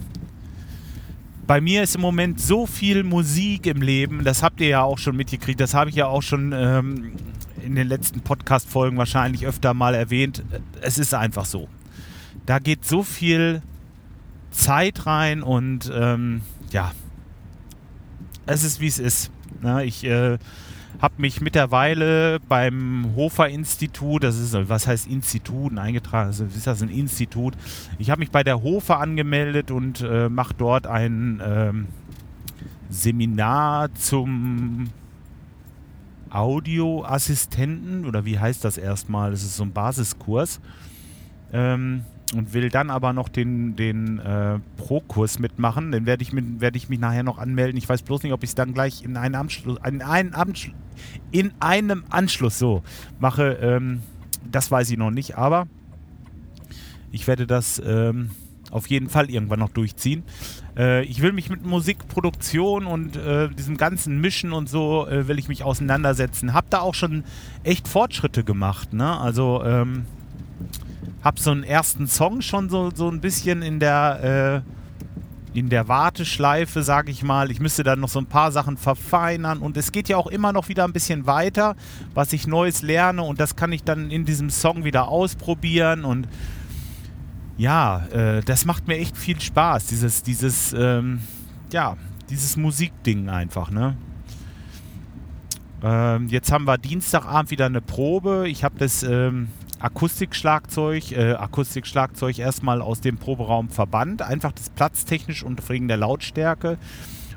bei 1.47 1.61
mir 1.61 1.83
ist 1.83 1.95
im 1.95 2.01
Moment 2.01 2.41
so 2.41 2.67
viel 2.67 3.05
Musik 3.05 3.67
im 3.67 3.81
Leben, 3.81 4.25
das 4.25 4.43
habt 4.43 4.61
ihr 4.61 4.69
ja 4.69 4.83
auch 4.83 4.99
schon 4.99 5.17
mitgekriegt, 5.17 5.61
das 5.61 5.75
habe 5.75 5.91
ich 5.91 5.97
ja 5.97 6.07
auch 6.07 6.23
schon 6.23 6.53
ähm, 6.53 7.13
in 7.65 7.75
den 7.75 7.89
letzten 7.89 8.21
Podcast-Folgen 8.21 8.97
wahrscheinlich 8.97 9.47
öfter 9.47 9.75
mal 9.75 9.95
erwähnt. 9.95 10.43
Es 10.81 10.99
ist 10.99 11.15
einfach 11.15 11.45
so. 11.45 11.69
Da 12.47 12.59
geht 12.59 12.85
so 12.85 13.03
viel 13.03 13.63
Zeit 14.51 15.07
rein 15.07 15.43
und 15.43 15.91
ähm, 15.95 16.43
ja, 16.71 16.93
es 18.47 18.63
ist 18.63 18.81
wie 18.81 18.87
es 18.87 18.99
ist. 18.99 19.31
Na, 19.61 19.83
ich 19.83 20.05
äh, 20.05 20.39
habe 21.01 21.15
mich 21.19 21.41
mittlerweile 21.41 22.41
beim 22.41 23.13
Hofer 23.17 23.49
Institut, 23.49 24.25
das 24.25 24.39
ist, 24.39 24.55
was 24.69 24.87
heißt 24.87 25.07
Institut, 25.07 25.77
eingetragen, 25.79 26.29
also 26.29 26.45
ist 26.45 26.67
das 26.67 26.83
ein 26.83 26.89
Institut? 26.89 27.55
Ich 27.99 28.11
habe 28.11 28.21
mich 28.21 28.31
bei 28.31 28.43
der 28.43 28.63
Hofer 28.63 28.99
angemeldet 29.01 29.71
und 29.71 30.01
äh, 30.01 30.29
mache 30.29 30.55
dort 30.55 30.87
ein 30.87 31.43
ähm, 31.45 31.87
Seminar 32.89 33.95
zum 33.95 34.91
Audioassistenten 36.31 38.05
oder 38.05 38.25
wie 38.25 38.39
heißt 38.39 38.65
das 38.65 38.79
erstmal? 38.79 39.31
Das 39.31 39.43
ist 39.43 39.57
so 39.57 39.65
ein 39.65 39.73
Basiskurs. 39.73 40.61
Ähm, 41.53 42.05
und 42.35 42.55
will 42.55 42.71
dann 42.71 42.91
aber 42.91 43.13
noch 43.13 43.29
den, 43.29 43.77
den 43.77 44.19
äh, 44.19 44.59
Pro-Kurs 44.77 45.39
mitmachen. 45.39 45.93
Den 45.93 46.07
werde 46.07 46.23
ich, 46.23 46.33
werd 46.33 46.75
ich 46.77 46.89
mich 46.89 46.99
nachher 46.99 47.23
noch 47.23 47.39
anmelden. 47.39 47.77
Ich 47.77 47.89
weiß 47.89 48.03
bloß 48.03 48.23
nicht, 48.25 48.33
ob 48.33 48.43
ich 48.43 48.51
es 48.51 48.55
dann 48.55 48.75
gleich 48.75 49.03
in 49.05 49.17
einem 49.17 49.37
Anschluss, 49.37 49.79
in 49.87 50.03
einem, 50.03 50.35
Anschluss, 50.35 50.75
in 51.31 51.53
einem 51.61 52.05
Anschluss 52.11 52.59
so 52.59 52.83
mache. 53.21 53.59
Ähm, 53.61 54.03
das 54.51 54.71
weiß 54.71 54.91
ich 54.91 54.99
noch 54.99 55.11
nicht, 55.11 55.37
aber 55.37 55.69
ich 57.13 57.27
werde 57.27 57.47
das 57.47 57.81
ähm, 57.85 58.31
auf 58.71 58.89
jeden 58.89 59.09
Fall 59.09 59.31
irgendwann 59.31 59.61
noch 59.61 59.71
durchziehen. 59.71 60.25
Äh, 60.77 61.05
ich 61.05 61.23
will 61.23 61.33
mich 61.33 61.49
mit 61.49 61.65
Musikproduktion 61.65 62.87
und 62.87 63.17
äh, 63.17 63.49
diesem 63.49 63.77
ganzen 63.77 64.21
Mischen 64.21 64.53
und 64.53 64.69
so 64.69 65.07
äh, 65.07 65.29
will 65.29 65.39
ich 65.39 65.49
mich 65.49 65.63
auseinandersetzen. 65.63 66.55
Hab 66.55 66.71
da 66.71 66.81
auch 66.81 66.95
schon 66.95 67.25
echt 67.63 67.89
Fortschritte 67.89 68.45
gemacht. 68.45 68.93
Ne? 68.93 69.19
Also 69.19 69.63
ähm, 69.65 70.07
hab 71.27 71.41
so 71.41 71.51
einen 71.51 71.65
ersten 71.65 72.07
Song 72.07 72.41
schon 72.41 72.71
so, 72.71 72.93
so 72.95 73.11
ein 73.11 73.21
bisschen 73.21 73.61
in 73.61 73.81
der 73.81 74.63
äh, 74.63 75.59
in 75.59 75.71
der 75.71 75.89
Warteschleife, 75.89 76.85
sage 76.85 77.11
ich 77.11 77.25
mal. 77.25 77.51
Ich 77.51 77.59
müsste 77.59 77.83
dann 77.83 77.99
noch 77.99 78.11
so 78.11 78.21
ein 78.21 78.27
paar 78.27 78.53
Sachen 78.53 78.77
verfeinern 78.77 79.59
und 79.59 79.77
es 79.77 79.91
geht 79.91 80.09
ja 80.09 80.19
auch 80.19 80.29
immer 80.29 80.53
noch 80.53 80.69
wieder 80.69 80.85
ein 80.85 80.93
bisschen 80.93 81.27
weiter, 81.27 81.75
was 82.15 82.33
ich 82.33 82.47
Neues 82.47 82.83
lerne 82.83 83.23
und 83.23 83.41
das 83.41 83.57
kann 83.57 83.73
ich 83.73 83.83
dann 83.83 84.13
in 84.13 84.25
diesem 84.25 84.51
Song 84.51 84.85
wieder 84.85 85.09
ausprobieren 85.09 86.05
und 86.05 86.29
ja, 87.57 88.07
äh, 88.13 88.43
das 88.43 88.65
macht 88.65 88.87
mir 88.87 88.99
echt 88.99 89.17
viel 89.17 89.41
Spaß, 89.41 89.87
dieses, 89.87 90.23
dieses, 90.23 90.75
ähm, 90.79 91.23
ja, 91.73 91.97
dieses 92.31 92.57
Musikding 92.57 93.29
einfach, 93.31 93.71
ne? 93.73 93.97
Ähm, 95.83 96.29
jetzt 96.29 96.53
haben 96.53 96.67
wir 96.67 96.79
Dienstagabend 96.79 97.51
wieder 97.51 97.67
eine 97.67 97.81
Probe. 97.81 98.49
Ich 98.49 98.63
habe 98.63 98.77
das 98.79 99.03
ähm, 99.03 99.49
Akustikschlagzeug, 99.79 101.13
äh, 101.13 101.35
Akustikschlagzeug 101.35 102.39
erstmal 102.39 102.81
aus 102.81 103.01
dem 103.01 103.19
Proberaum 103.19 103.69
verbannt, 103.69 104.23
einfach 104.23 104.53
das 104.53 104.71
platztechnisch 104.71 105.43
und 105.43 105.69
wegen 105.69 105.89
der 105.89 105.99
Lautstärke. 105.99 106.79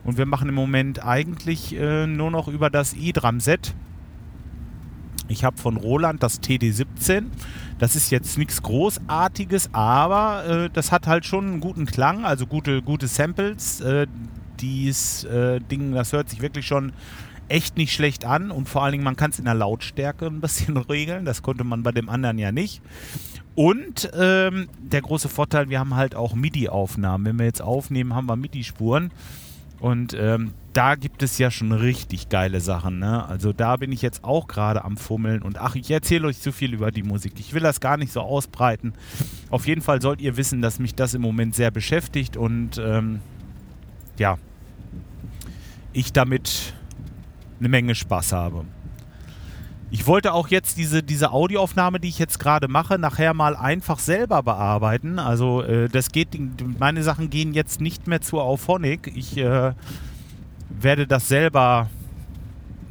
Und 0.03 0.17
wir 0.17 0.25
machen 0.25 0.49
im 0.49 0.55
Moment 0.55 1.05
eigentlich 1.05 1.75
äh, 1.75 2.07
nur 2.07 2.31
noch 2.31 2.47
über 2.47 2.69
das 2.69 2.93
E-Drum-Set. 2.93 3.75
Ich 5.27 5.43
habe 5.43 5.57
von 5.57 5.77
Roland 5.77 6.23
das 6.23 6.41
TD17. 6.41 7.25
Das 7.77 7.95
ist 7.95 8.09
jetzt 8.09 8.37
nichts 8.37 8.61
Großartiges, 8.63 9.69
aber 9.73 10.45
äh, 10.45 10.69
das 10.71 10.91
hat 10.91 11.07
halt 11.07 11.25
schon 11.25 11.45
einen 11.45 11.59
guten 11.59 11.85
Klang, 11.85 12.25
also 12.25 12.47
gute, 12.47 12.81
gute 12.81 13.07
Samples. 13.07 13.81
Äh, 13.81 14.07
dies 14.59 15.23
äh, 15.25 15.59
Ding, 15.59 15.93
das 15.93 16.11
hört 16.13 16.29
sich 16.29 16.41
wirklich 16.41 16.65
schon 16.65 16.93
echt 17.49 17.77
nicht 17.77 17.93
schlecht 17.93 18.25
an 18.25 18.51
und 18.51 18.69
vor 18.69 18.83
allen 18.83 18.93
Dingen, 18.93 19.03
man 19.03 19.15
kann 19.15 19.31
es 19.31 19.39
in 19.39 19.45
der 19.45 19.55
Lautstärke 19.55 20.27
ein 20.27 20.41
bisschen 20.41 20.77
regeln. 20.89 21.25
Das 21.25 21.41
konnte 21.41 21.63
man 21.63 21.83
bei 21.83 21.91
dem 21.91 22.09
anderen 22.09 22.37
ja 22.37 22.51
nicht. 22.51 22.81
Und 23.55 24.09
ähm, 24.17 24.69
der 24.79 25.01
große 25.01 25.27
Vorteil, 25.27 25.69
wir 25.69 25.79
haben 25.79 25.95
halt 25.95 26.15
auch 26.15 26.33
MIDI-Aufnahmen. 26.33 27.25
Wenn 27.25 27.39
wir 27.39 27.45
jetzt 27.45 27.61
aufnehmen, 27.61 28.15
haben 28.15 28.27
wir 28.27 28.35
MIDI-Spuren. 28.35 29.11
Und 29.79 30.13
ähm, 30.13 30.53
da 30.73 30.95
gibt 30.95 31.23
es 31.23 31.37
ja 31.37 31.51
schon 31.51 31.71
richtig 31.71 32.29
geile 32.29 32.61
Sachen. 32.61 32.99
Ne? 32.99 33.25
Also 33.25 33.53
da 33.53 33.77
bin 33.77 33.91
ich 33.91 34.01
jetzt 34.01 34.23
auch 34.23 34.47
gerade 34.47 34.83
am 34.85 34.97
Fummeln. 34.97 35.41
Und 35.41 35.57
ach, 35.57 35.75
ich 35.75 35.89
erzähle 35.89 36.27
euch 36.27 36.39
zu 36.39 36.51
viel 36.51 36.73
über 36.73 36.91
die 36.91 37.03
Musik. 37.03 37.33
Ich 37.39 37.53
will 37.53 37.61
das 37.61 37.79
gar 37.79 37.97
nicht 37.97 38.11
so 38.11 38.21
ausbreiten. 38.21 38.93
Auf 39.49 39.67
jeden 39.67 39.81
Fall 39.81 40.01
sollt 40.01 40.21
ihr 40.21 40.37
wissen, 40.37 40.61
dass 40.61 40.79
mich 40.79 40.95
das 40.95 41.13
im 41.13 41.21
Moment 41.21 41.55
sehr 41.55 41.71
beschäftigt. 41.71 42.37
Und 42.37 42.77
ähm, 42.77 43.19
ja, 44.17 44.37
ich 45.91 46.13
damit 46.13 46.73
eine 47.59 47.69
Menge 47.69 47.95
Spaß 47.95 48.33
habe. 48.33 48.65
Ich 49.91 50.05
wollte 50.05 50.33
auch 50.33 50.49
jetzt 50.49 50.77
diese, 50.77 51.01
diese 51.01 51.31
Audioaufnahme, 51.31 51.99
die 51.99 52.09
ich 52.09 52.19
jetzt 52.19 52.39
gerade 52.39 52.67
mache, 52.67 52.99
nachher 52.99 53.33
mal 53.33 53.55
einfach 53.55 53.97
selber 53.97 54.43
bearbeiten. 54.43 55.17
Also 55.17 55.63
äh, 55.63 55.89
das 55.89 56.11
geht, 56.11 56.37
meine 56.79 57.01
Sachen 57.01 57.31
gehen 57.31 57.53
jetzt 57.53 57.81
nicht 57.81 58.05
mehr 58.05 58.21
zu 58.21 58.39
Auphonic. 58.39 59.11
Ich 59.15 59.35
äh, 59.37 59.73
werde 60.69 61.07
das 61.07 61.27
selber 61.27 61.89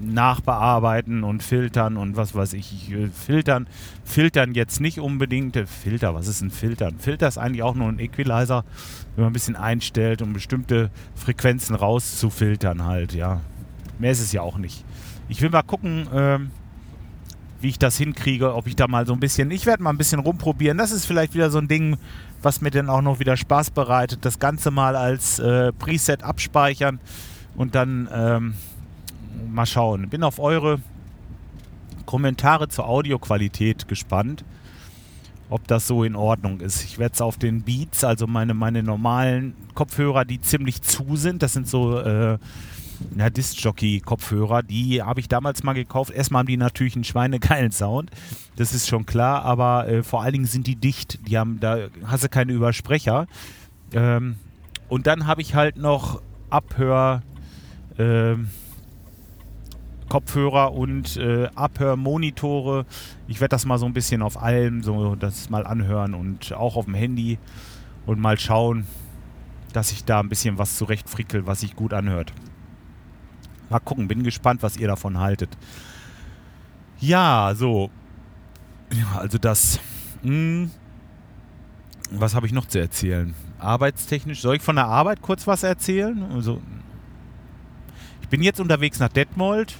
nachbearbeiten 0.01 1.25
und 1.25 1.43
filtern 1.43 1.97
und 1.97 2.17
was 2.17 2.35
weiß 2.35 2.53
ich. 2.55 2.73
ich 2.73 2.93
äh, 2.93 3.09
filtern, 3.09 3.69
filtern 4.05 4.55
jetzt 4.55 4.81
nicht 4.81 4.99
unbedingt. 4.99 5.57
Äh, 5.57 5.67
Filter, 5.67 6.15
was 6.15 6.27
ist 6.27 6.41
ein 6.41 6.51
Filtern? 6.51 6.99
Filter 6.99 7.29
ist 7.29 7.39
eigentlich 7.39 7.63
auch 7.63 7.75
nur 7.75 7.89
ein 7.89 8.01
Equalizer, 8.01 8.65
wenn 9.15 9.25
man 9.25 9.31
ein 9.31 9.35
bisschen 9.35 9.57
einstellt, 9.57 10.21
um 10.21 10.33
bestimmte 10.33 10.91
Frequenzen 11.15 11.75
rauszufiltern 11.77 12.85
halt, 12.85 13.15
ja. 13.15 13.41
Mehr 13.99 14.13
ist 14.13 14.21
es 14.21 14.33
ja 14.33 14.43
auch 14.43 14.59
nicht. 14.59 14.85
Ich 15.29 15.43
will 15.43 15.51
mal 15.51 15.63
gucken, 15.63 16.07
ähm, 16.13 16.51
wie 17.61 17.69
ich 17.69 17.79
das 17.79 17.97
hinkriege, 17.97 18.55
ob 18.55 18.67
ich 18.67 18.77
da 18.77 18.87
mal 18.87 19.07
so 19.07 19.13
ein 19.13 19.21
bisschen, 19.21 19.51
ich 19.51 19.67
werde 19.67 19.83
mal 19.83 19.91
ein 19.91 19.99
bisschen 19.99 20.21
rumprobieren. 20.21 20.79
Das 20.79 20.93
ist 20.93 21.07
vielleicht 21.07 21.35
wieder 21.35 21.51
so 21.51 21.59
ein 21.59 21.69
Ding, 21.69 21.97
was 22.43 22.61
mir 22.61 22.71
dann 22.71 22.89
auch 22.89 23.03
noch 23.03 23.19
wieder 23.19 23.37
Spaß 23.37 23.71
bereitet. 23.71 24.25
Das 24.25 24.39
Ganze 24.39 24.71
mal 24.71 24.97
als 24.97 25.39
äh, 25.39 25.73
Preset 25.73 26.23
abspeichern 26.23 27.01
und 27.57 27.75
dann 27.75 28.09
ähm, 28.13 28.55
mal 29.51 29.67
schauen. 29.67 30.09
Bin 30.09 30.23
auf 30.23 30.39
eure 30.39 30.81
Kommentare 32.07 32.69
zur 32.69 32.87
Audioqualität 32.89 33.89
gespannt, 33.89 34.45
ob 35.51 35.67
das 35.67 35.87
so 35.87 36.05
in 36.05 36.15
Ordnung 36.15 36.61
ist. 36.61 36.85
Ich 36.85 36.99
werde 36.99 37.15
es 37.15 37.21
auf 37.21 37.37
den 37.39 37.63
Beats, 37.63 38.05
also 38.05 38.27
meine, 38.27 38.55
meine 38.55 38.83
normalen 38.83 39.55
Kopfhörer, 39.75 40.25
die 40.25 40.41
ziemlich 40.41 40.81
zu 40.83 41.17
sind, 41.17 41.43
das 41.43 41.55
sind 41.55 41.69
so 41.69 41.99
äh, 41.99 42.39
ja, 43.17 43.31
Disc-Jockey-Kopfhörer, 43.31 44.63
die 44.63 45.03
habe 45.03 45.21
ich 45.21 45.29
damals 45.29 45.63
mal 45.63 45.73
gekauft. 45.73 46.11
Erstmal 46.11 46.41
haben 46.41 46.49
die 46.49 46.57
natürlich 46.57 46.95
einen 46.95 47.05
schweinegeilen 47.05 47.73
Sound, 47.73 48.11
das 48.57 48.75
ist 48.75 48.89
schon 48.89 49.07
klar, 49.07 49.45
aber 49.45 49.89
äh, 49.89 50.03
vor 50.03 50.23
allen 50.23 50.33
Dingen 50.33 50.47
sind 50.47 50.67
die 50.67 50.77
dicht. 50.77 51.29
Die 51.29 51.39
haben, 51.39 51.61
da 51.61 51.89
hast 52.05 52.25
du 52.25 52.29
keine 52.29 52.53
Übersprecher. 52.53 53.27
Ähm, 53.93 54.37
und 54.89 55.07
dann 55.07 55.27
habe 55.27 55.43
ich 55.43 55.55
halt 55.55 55.77
noch 55.77 56.23
Abhör. 56.51 57.23
Ähm, 57.99 58.49
Kopfhörer 60.09 60.73
und 60.73 61.17
äh, 61.19 61.49
Abhörmonitore. 61.55 62.87
Ich 63.27 63.41
werde 63.41 63.51
das 63.51 63.67
mal 63.67 63.79
so 63.79 63.87
ein 63.87 63.93
bisschen 63.93 64.23
auf 64.23 64.41
allem, 64.43 64.83
so 64.83 65.15
das 65.15 65.51
mal 65.51 65.67
anhören 65.67 66.15
und 66.15 66.53
auch 66.55 66.77
auf 66.77 66.87
dem 66.87 66.95
Handy 66.95 67.39
und 68.07 68.19
mal 68.19 68.39
schauen, 68.39 68.87
dass 69.73 69.93
ich 69.93 70.05
da 70.05 70.21
ein 70.21 70.29
bisschen 70.29 70.57
was 70.59 70.77
zurechtfrickel, 70.77 71.47
was 71.47 71.61
sich 71.61 71.77
gut 71.77 71.93
anhört. 71.93 72.33
Mal 73.71 73.81
gucken, 73.81 74.09
bin 74.09 74.23
gespannt, 74.23 74.63
was 74.63 74.77
ihr 74.77 74.89
davon 74.89 75.19
haltet. 75.19 75.51
Ja, 77.01 77.53
so. 77.55 77.91
Ja, 78.93 79.21
also 79.21 79.39
das. 79.39 79.81
Mh, 80.23 80.31
hm, 80.31 80.71
was 82.11 82.35
habe 82.35 82.47
ich 82.47 82.53
noch 82.53 82.67
zu 82.67 82.79
erzählen? 82.79 83.35
Arbeitstechnisch. 83.59 84.41
Soll 84.41 84.57
ich 84.57 84.63
von 84.63 84.77
der 84.77 84.87
Arbeit 84.87 85.21
kurz 85.21 85.47
was 85.47 85.63
erzählen? 85.63 86.23
Also, 86.33 86.61
ich 88.23 88.29
bin 88.29 88.43
jetzt 88.43 88.61
unterwegs 88.61 88.99
nach 88.99 89.09
Detmold. 89.09 89.77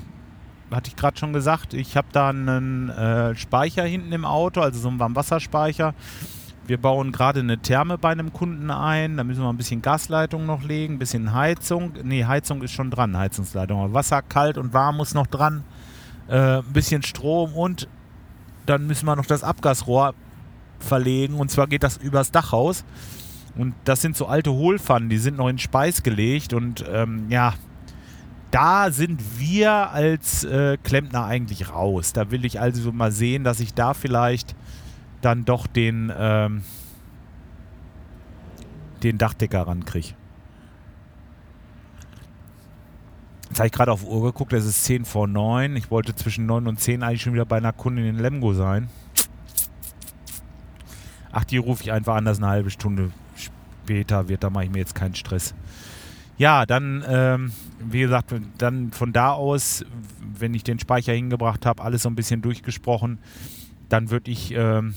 Hatte 0.71 0.89
ich 0.89 0.97
gerade 0.97 1.17
schon 1.17 1.33
gesagt. 1.33 1.73
Ich 1.73 1.97
habe 1.97 2.09
da 2.13 2.29
einen 2.29 2.91
äh, 2.91 3.35
Speicher 3.35 3.85
hinten 3.85 4.13
im 4.13 4.27
Auto, 4.27 4.61
also 4.61 4.79
so 4.79 4.89
einen 4.89 4.99
Warmwasserspeicher. 4.99 5.95
Wir 6.69 6.77
bauen 6.77 7.13
gerade 7.13 7.41
eine 7.41 7.57
Therme 7.57 7.97
bei 7.97 8.11
einem 8.11 8.31
Kunden 8.31 8.71
ein. 8.71 9.17
Da 9.17 9.25
müssen 9.25 9.41
wir 9.41 9.49
ein 9.49 9.57
bisschen 9.57 9.81
Gasleitung 9.81 10.45
noch 10.45 10.63
legen, 10.63 10.97
ein 10.97 10.99
bisschen 10.99 11.33
Heizung. 11.33 11.95
Ne, 12.05 12.29
Heizung 12.29 12.61
ist 12.61 12.73
schon 12.73 12.91
dran, 12.91 13.17
Heizungsleitung. 13.17 13.81
Aber 13.81 13.95
Wasser 13.95 14.21
kalt 14.21 14.59
und 14.59 14.75
warm 14.75 14.99
muss 14.99 15.15
noch 15.15 15.27
dran. 15.27 15.65
Äh, 16.29 16.59
ein 16.59 16.73
bisschen 16.75 17.03
Strom 17.03 17.55
und 17.55 17.89
dann 18.67 18.87
müssen 18.87 19.07
wir 19.07 19.17
noch 19.17 19.25
das 19.25 19.43
Abgasrohr 19.45 20.13
verlegen. 20.79 21.37
Und 21.37 21.51
zwar 21.51 21.69
geht 21.69 21.83
das 21.83 21.97
übers 21.97 22.33
Dachhaus. 22.33 22.85
Und 23.57 23.73
das 23.85 24.03
sind 24.03 24.15
so 24.15 24.27
alte 24.27 24.53
Hohlpfannen, 24.53 25.09
die 25.09 25.17
sind 25.17 25.39
noch 25.39 25.49
in 25.49 25.59
Speis 25.59 26.03
gelegt. 26.03 26.53
Und 26.53 26.85
ähm, 26.93 27.31
ja, 27.31 27.55
da 28.51 28.91
sind 28.91 29.23
wir 29.39 29.91
als 29.91 30.45
äh, 30.45 30.77
Klempner 30.83 31.25
eigentlich 31.25 31.71
raus. 31.71 32.13
Da 32.13 32.31
will 32.31 32.45
ich 32.45 32.61
also 32.61 32.93
mal 32.93 33.11
sehen, 33.11 33.43
dass 33.43 33.59
ich 33.59 33.73
da 33.73 33.95
vielleicht 33.95 34.55
dann 35.21 35.45
doch 35.45 35.67
den, 35.67 36.13
ähm, 36.17 36.63
den 39.03 39.19
Dachdecker 39.19 39.67
rankriege. 39.67 40.15
Jetzt 43.49 43.59
habe 43.59 43.67
ich 43.67 43.73
gerade 43.73 43.93
auf 43.93 44.05
Uhr 44.05 44.23
geguckt, 44.23 44.53
es 44.53 44.67
ist 44.67 44.85
10 44.85 45.05
vor 45.05 45.27
9. 45.27 45.75
Ich 45.77 45.91
wollte 45.91 46.15
zwischen 46.15 46.47
9 46.47 46.67
und 46.67 46.81
10 46.81 47.03
eigentlich 47.03 47.23
schon 47.23 47.33
wieder 47.33 47.47
bei 47.47 47.57
einer 47.57 47.73
Kundin 47.73 48.05
in 48.05 48.19
Lemgo 48.19 48.53
sein. 48.53 48.89
Ach, 51.33 51.45
die 51.45 51.57
rufe 51.57 51.83
ich 51.83 51.93
einfach 51.93 52.17
anders 52.17 52.39
eine 52.39 52.49
halbe 52.49 52.71
Stunde 52.71 53.11
später 53.37 54.29
wird, 54.29 54.45
da 54.45 54.51
mache 54.51 54.65
ich 54.65 54.71
mir 54.71 54.79
jetzt 54.79 54.95
keinen 54.95 55.15
Stress. 55.15 55.55
Ja, 56.37 56.67
dann, 56.67 57.05
ähm, 57.09 57.53
wie 57.81 58.01
gesagt, 58.01 58.33
dann 58.59 58.93
von 58.93 59.13
da 59.13 59.33
aus, 59.33 59.85
wenn 60.21 60.55
ich 60.55 60.63
den 60.63 60.79
Speicher 60.79 61.13
hingebracht 61.13 61.67
habe, 61.67 61.83
alles 61.83 62.03
so 62.03 62.11
ein 62.11 62.15
bisschen 62.15 62.43
durchgesprochen, 62.43 63.19
dann 63.89 64.11
würde 64.11 64.31
ich 64.31 64.53
ähm, 64.55 64.95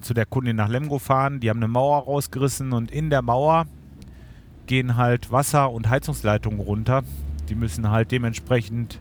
zu 0.00 0.14
der 0.14 0.26
Kundin 0.26 0.56
nach 0.56 0.68
Lemgo 0.68 0.98
fahren. 0.98 1.40
Die 1.40 1.50
haben 1.50 1.58
eine 1.58 1.68
Mauer 1.68 2.04
rausgerissen 2.04 2.72
und 2.72 2.90
in 2.90 3.10
der 3.10 3.22
Mauer 3.22 3.66
gehen 4.66 4.96
halt 4.96 5.32
Wasser- 5.32 5.70
und 5.70 5.88
Heizungsleitungen 5.88 6.60
runter. 6.60 7.02
Die 7.48 7.54
müssen 7.54 7.90
halt 7.90 8.12
dementsprechend 8.12 9.00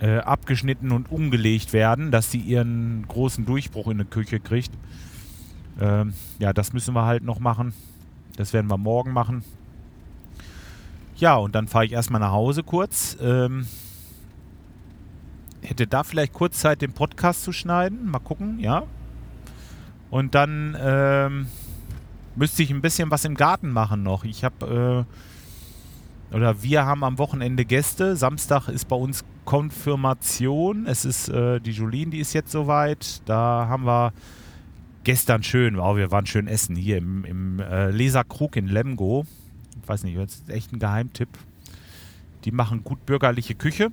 äh, 0.00 0.18
abgeschnitten 0.18 0.92
und 0.92 1.10
umgelegt 1.10 1.72
werden, 1.72 2.10
dass 2.10 2.30
sie 2.30 2.38
ihren 2.38 3.06
großen 3.08 3.46
Durchbruch 3.46 3.88
in 3.88 3.98
der 3.98 4.06
Küche 4.06 4.40
kriegt. 4.40 4.70
Ähm, 5.80 6.14
ja, 6.38 6.52
das 6.52 6.72
müssen 6.72 6.94
wir 6.94 7.04
halt 7.04 7.24
noch 7.24 7.40
machen. 7.40 7.72
Das 8.36 8.52
werden 8.52 8.68
wir 8.68 8.78
morgen 8.78 9.12
machen. 9.12 9.42
Ja, 11.16 11.36
und 11.36 11.54
dann 11.54 11.66
fahre 11.66 11.86
ich 11.86 11.92
erstmal 11.92 12.20
nach 12.20 12.30
Hause 12.30 12.62
kurz. 12.62 13.16
Ähm, 13.20 13.66
hätte 15.62 15.86
da 15.86 16.04
vielleicht 16.04 16.32
kurz 16.32 16.60
Zeit, 16.60 16.82
den 16.82 16.92
Podcast 16.92 17.42
zu 17.42 17.52
schneiden. 17.52 18.10
Mal 18.10 18.20
gucken, 18.20 18.58
ja. 18.58 18.84
Und 20.10 20.34
dann 20.34 20.76
ähm, 20.80 21.46
müsste 22.36 22.62
ich 22.62 22.70
ein 22.70 22.80
bisschen 22.80 23.10
was 23.10 23.24
im 23.24 23.34
Garten 23.34 23.70
machen 23.70 24.02
noch. 24.02 24.24
Ich 24.24 24.44
habe, 24.44 25.06
äh, 26.32 26.34
oder 26.34 26.62
wir 26.62 26.86
haben 26.86 27.04
am 27.04 27.18
Wochenende 27.18 27.64
Gäste. 27.64 28.16
Samstag 28.16 28.68
ist 28.68 28.86
bei 28.86 28.96
uns 28.96 29.24
Konfirmation. 29.44 30.86
Es 30.86 31.04
ist 31.04 31.28
äh, 31.28 31.60
die 31.60 31.72
Jolien, 31.72 32.10
die 32.10 32.20
ist 32.20 32.32
jetzt 32.32 32.52
soweit. 32.52 33.22
Da 33.26 33.66
haben 33.68 33.84
wir 33.84 34.12
gestern 35.04 35.42
schön, 35.42 35.76
wow, 35.76 35.96
wir 35.96 36.10
waren 36.10 36.26
schön 36.26 36.46
essen 36.48 36.76
hier 36.76 36.98
im, 36.98 37.24
im 37.24 37.60
äh, 37.60 37.90
Leserkrug 37.90 38.56
in 38.56 38.66
Lemgo. 38.66 39.26
Ich 39.82 39.88
weiß 39.88 40.04
nicht, 40.04 40.18
das 40.18 40.34
ist 40.34 40.50
echt 40.50 40.72
ein 40.72 40.78
Geheimtipp. 40.78 41.30
Die 42.44 42.52
machen 42.52 42.84
gut 42.84 43.04
bürgerliche 43.06 43.54
Küche 43.54 43.90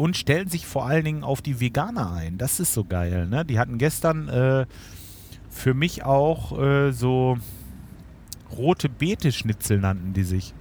und 0.00 0.16
stellen 0.16 0.48
sich 0.48 0.66
vor 0.66 0.86
allen 0.86 1.04
Dingen 1.04 1.24
auf 1.24 1.42
die 1.42 1.60
Veganer 1.60 2.10
ein. 2.10 2.38
Das 2.38 2.58
ist 2.58 2.72
so 2.72 2.84
geil. 2.84 3.26
Ne? 3.26 3.44
Die 3.44 3.58
hatten 3.58 3.76
gestern 3.76 4.30
äh, 4.30 4.64
für 5.50 5.74
mich 5.74 6.04
auch 6.06 6.58
äh, 6.58 6.90
so 6.92 7.36
rote 8.50 8.88
Beete-Schnitzel 8.88 9.78
nannten 9.78 10.14
die 10.14 10.22
sich. 10.22 10.54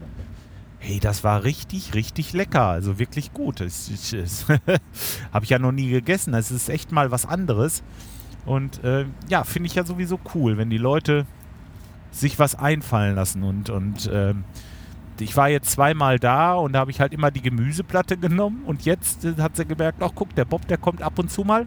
Hey, 0.79 0.99
das 0.99 1.23
war 1.23 1.45
richtig, 1.45 1.93
richtig 1.93 2.33
lecker. 2.33 2.65
Also 2.65 2.99
wirklich 2.99 3.31
gut. 3.31 3.61
Habe 5.31 5.45
ich 5.45 5.49
ja 5.49 5.57
noch 5.57 5.71
nie 5.71 5.89
gegessen. 5.89 6.33
Das 6.33 6.51
ist 6.51 6.67
echt 6.67 6.91
mal 6.91 7.09
was 7.09 7.25
anderes. 7.25 7.81
Und 8.45 8.83
äh, 8.83 9.05
ja, 9.29 9.45
finde 9.45 9.67
ich 9.67 9.75
ja 9.75 9.85
sowieso 9.85 10.19
cool, 10.35 10.57
wenn 10.57 10.69
die 10.69 10.77
Leute 10.77 11.25
sich 12.11 12.39
was 12.39 12.55
einfallen 12.55 13.15
lassen. 13.15 13.43
Und, 13.43 13.69
und 13.69 14.05
ich 15.21 15.35
war 15.35 15.49
jetzt 15.49 15.71
zweimal 15.71 16.19
da 16.19 16.53
und 16.53 16.73
da 16.73 16.79
habe 16.79 16.91
ich 16.91 16.99
halt 16.99 17.13
immer 17.13 17.31
die 17.31 17.41
Gemüseplatte 17.41 18.17
genommen. 18.17 18.63
Und 18.65 18.85
jetzt 18.85 19.25
äh, 19.25 19.35
hat 19.39 19.55
sie 19.55 19.65
gemerkt, 19.65 20.01
ach 20.01 20.11
guck, 20.15 20.33
der 20.35 20.45
Bob, 20.45 20.67
der 20.67 20.77
kommt 20.77 21.01
ab 21.01 21.19
und 21.19 21.31
zu 21.31 21.43
mal 21.43 21.65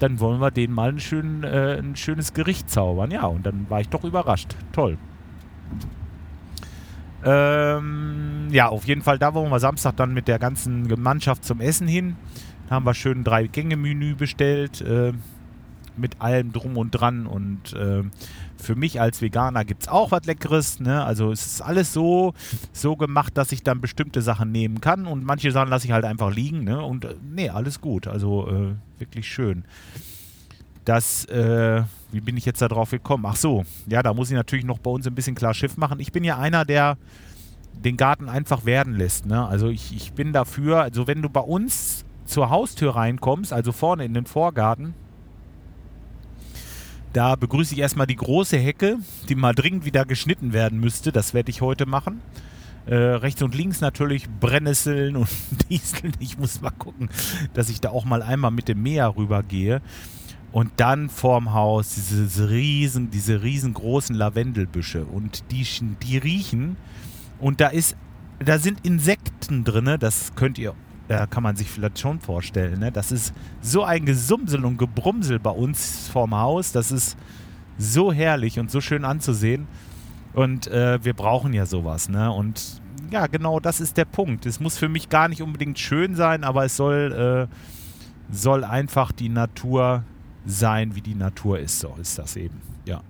dann 0.00 0.18
wollen 0.18 0.40
wir 0.40 0.50
denen 0.50 0.74
mal 0.74 0.88
ein, 0.88 1.00
schön, 1.00 1.44
äh, 1.44 1.78
ein 1.78 1.94
schönes 1.94 2.32
Gericht 2.32 2.70
zaubern. 2.70 3.10
Ja, 3.10 3.26
und 3.26 3.46
dann 3.46 3.66
war 3.68 3.80
ich 3.80 3.88
doch 3.88 4.04
überrascht. 4.04 4.56
Toll. 4.72 4.98
Ähm, 7.22 8.48
ja, 8.50 8.68
auf 8.68 8.86
jeden 8.86 9.02
Fall, 9.02 9.18
da 9.18 9.34
wollen 9.34 9.50
wir 9.50 9.60
Samstag 9.60 9.96
dann 9.96 10.14
mit 10.14 10.26
der 10.26 10.38
ganzen 10.38 10.88
Mannschaft 11.00 11.44
zum 11.44 11.60
Essen 11.60 11.86
hin. 11.86 12.16
Da 12.68 12.76
haben 12.76 12.86
wir 12.86 12.94
schön 12.94 13.24
drei 13.24 13.46
Gänge-Menü 13.46 14.14
bestellt. 14.14 14.80
Äh, 14.80 15.12
mit 16.00 16.20
allem 16.20 16.52
drum 16.52 16.76
und 16.76 16.90
dran. 16.90 17.26
Und 17.26 17.72
äh, 17.74 18.02
für 18.56 18.74
mich 18.74 19.00
als 19.00 19.22
Veganer 19.22 19.64
gibt 19.64 19.82
es 19.82 19.88
auch 19.88 20.10
was 20.10 20.24
Leckeres. 20.24 20.80
Ne? 20.80 21.04
Also 21.04 21.32
es 21.32 21.46
ist 21.46 21.60
alles 21.62 21.92
so, 21.92 22.34
so 22.72 22.96
gemacht, 22.96 23.36
dass 23.36 23.52
ich 23.52 23.62
dann 23.62 23.80
bestimmte 23.80 24.22
Sachen 24.22 24.52
nehmen 24.52 24.80
kann. 24.80 25.06
Und 25.06 25.24
manche 25.24 25.52
Sachen 25.52 25.70
lasse 25.70 25.86
ich 25.86 25.92
halt 25.92 26.04
einfach 26.04 26.34
liegen. 26.34 26.64
Ne? 26.64 26.82
Und 26.82 27.04
äh, 27.04 27.14
nee, 27.22 27.48
alles 27.48 27.80
gut. 27.80 28.06
Also 28.06 28.48
äh, 28.48 29.00
wirklich 29.00 29.28
schön. 29.28 29.64
Das, 30.84 31.26
äh, 31.26 31.82
wie 32.10 32.20
bin 32.20 32.36
ich 32.36 32.46
jetzt 32.46 32.62
da 32.62 32.68
drauf 32.68 32.90
gekommen? 32.90 33.24
Ach 33.26 33.36
so, 33.36 33.64
ja, 33.86 34.02
da 34.02 34.14
muss 34.14 34.30
ich 34.30 34.36
natürlich 34.36 34.64
noch 34.64 34.78
bei 34.78 34.90
uns 34.90 35.06
ein 35.06 35.14
bisschen 35.14 35.34
klar 35.34 35.54
Schiff 35.54 35.76
machen. 35.76 36.00
Ich 36.00 36.10
bin 36.10 36.24
ja 36.24 36.38
einer, 36.38 36.64
der 36.64 36.96
den 37.84 37.96
Garten 37.96 38.28
einfach 38.28 38.64
werden 38.64 38.94
lässt. 38.94 39.26
Ne? 39.26 39.46
Also 39.46 39.68
ich, 39.68 39.94
ich 39.94 40.12
bin 40.12 40.32
dafür, 40.32 40.82
also 40.82 41.06
wenn 41.06 41.22
du 41.22 41.28
bei 41.28 41.40
uns 41.40 42.04
zur 42.24 42.50
Haustür 42.50 42.96
reinkommst, 42.96 43.52
also 43.52 43.72
vorne 43.72 44.04
in 44.04 44.14
den 44.14 44.26
Vorgarten, 44.26 44.94
da 47.12 47.36
begrüße 47.36 47.74
ich 47.74 47.80
erstmal 47.80 48.06
die 48.06 48.16
große 48.16 48.56
Hecke, 48.56 48.98
die 49.28 49.34
mal 49.34 49.54
dringend 49.54 49.84
wieder 49.84 50.04
geschnitten 50.04 50.52
werden 50.52 50.78
müsste. 50.80 51.12
Das 51.12 51.34
werde 51.34 51.50
ich 51.50 51.60
heute 51.60 51.86
machen. 51.86 52.20
Äh, 52.86 52.94
rechts 52.94 53.42
und 53.42 53.54
links 53.54 53.80
natürlich 53.80 54.28
Brennnesseln 54.28 55.16
und 55.16 55.28
Dieseln. 55.70 56.12
Ich 56.18 56.38
muss 56.38 56.60
mal 56.60 56.70
gucken, 56.70 57.10
dass 57.54 57.68
ich 57.68 57.80
da 57.80 57.90
auch 57.90 58.04
mal 58.04 58.22
einmal 58.22 58.50
mit 58.50 58.68
dem 58.68 58.82
Meer 58.82 59.16
rübergehe. 59.16 59.82
Und 60.52 60.72
dann 60.78 61.08
vorm 61.08 61.52
Haus 61.52 61.94
diese 61.94 62.50
riesen, 62.50 63.10
diese 63.10 63.42
riesengroßen 63.42 64.16
Lavendelbüsche. 64.16 65.04
Und 65.04 65.44
die, 65.52 65.64
die 66.02 66.18
riechen. 66.18 66.76
Und 67.38 67.60
da 67.60 67.68
ist, 67.68 67.96
da 68.38 68.58
sind 68.58 68.84
Insekten 68.84 69.62
drin. 69.62 69.96
Das 70.00 70.34
könnt 70.34 70.58
ihr 70.58 70.74
ja, 71.10 71.26
kann 71.26 71.42
man 71.42 71.56
sich 71.56 71.68
vielleicht 71.68 71.98
schon 71.98 72.20
vorstellen. 72.20 72.78
Ne? 72.78 72.92
Das 72.92 73.10
ist 73.10 73.34
so 73.60 73.82
ein 73.82 74.06
Gesumsel 74.06 74.64
und 74.64 74.78
Gebrumsel 74.78 75.40
bei 75.40 75.50
uns 75.50 76.08
vorm 76.08 76.36
Haus. 76.36 76.70
Das 76.70 76.92
ist 76.92 77.16
so 77.78 78.12
herrlich 78.12 78.60
und 78.60 78.70
so 78.70 78.80
schön 78.80 79.04
anzusehen. 79.04 79.66
Und 80.34 80.68
äh, 80.68 81.02
wir 81.02 81.14
brauchen 81.14 81.52
ja 81.52 81.66
sowas. 81.66 82.08
Ne? 82.08 82.30
Und 82.30 82.80
ja, 83.10 83.26
genau 83.26 83.58
das 83.58 83.80
ist 83.80 83.96
der 83.96 84.04
Punkt. 84.04 84.46
Es 84.46 84.60
muss 84.60 84.78
für 84.78 84.88
mich 84.88 85.08
gar 85.08 85.26
nicht 85.26 85.42
unbedingt 85.42 85.80
schön 85.80 86.14
sein, 86.14 86.44
aber 86.44 86.64
es 86.64 86.76
soll, 86.76 87.48
äh, 87.50 88.32
soll 88.32 88.62
einfach 88.62 89.10
die 89.10 89.30
Natur 89.30 90.04
sein, 90.46 90.94
wie 90.94 91.00
die 91.00 91.16
Natur 91.16 91.58
ist. 91.58 91.80
So 91.80 91.96
ist 92.00 92.20
das 92.20 92.36
eben. 92.36 92.60
Ja. 92.84 93.02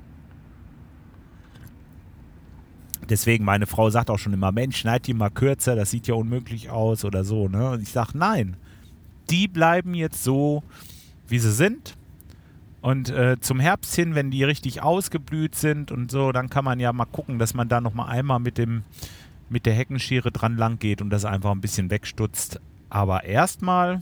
Deswegen, 3.10 3.44
meine 3.44 3.66
Frau 3.66 3.90
sagt 3.90 4.08
auch 4.08 4.18
schon 4.18 4.32
immer, 4.32 4.52
Mensch, 4.52 4.76
schneid 4.76 5.06
die 5.06 5.14
mal 5.14 5.30
kürzer, 5.30 5.74
das 5.74 5.90
sieht 5.90 6.06
ja 6.06 6.14
unmöglich 6.14 6.70
aus 6.70 7.04
oder 7.04 7.24
so. 7.24 7.48
Ne? 7.48 7.70
Und 7.70 7.82
ich 7.82 7.90
sage, 7.90 8.16
nein, 8.16 8.56
die 9.28 9.48
bleiben 9.48 9.94
jetzt 9.94 10.22
so, 10.22 10.62
wie 11.26 11.40
sie 11.40 11.52
sind. 11.52 11.96
Und 12.80 13.10
äh, 13.10 13.38
zum 13.40 13.60
Herbst 13.60 13.94
hin, 13.94 14.14
wenn 14.14 14.30
die 14.30 14.44
richtig 14.44 14.82
ausgeblüht 14.82 15.54
sind 15.54 15.90
und 15.90 16.10
so, 16.10 16.32
dann 16.32 16.48
kann 16.48 16.64
man 16.64 16.80
ja 16.80 16.92
mal 16.92 17.04
gucken, 17.04 17.38
dass 17.38 17.52
man 17.52 17.68
da 17.68 17.80
nochmal 17.80 18.08
einmal 18.08 18.38
mit 18.38 18.56
dem 18.56 18.84
mit 19.50 19.66
der 19.66 19.74
Heckenschere 19.74 20.30
dran 20.30 20.56
lang 20.56 20.78
geht 20.78 21.02
und 21.02 21.10
das 21.10 21.24
einfach 21.24 21.50
ein 21.50 21.60
bisschen 21.60 21.90
wegstutzt. 21.90 22.60
Aber 22.88 23.24
erstmal 23.24 24.00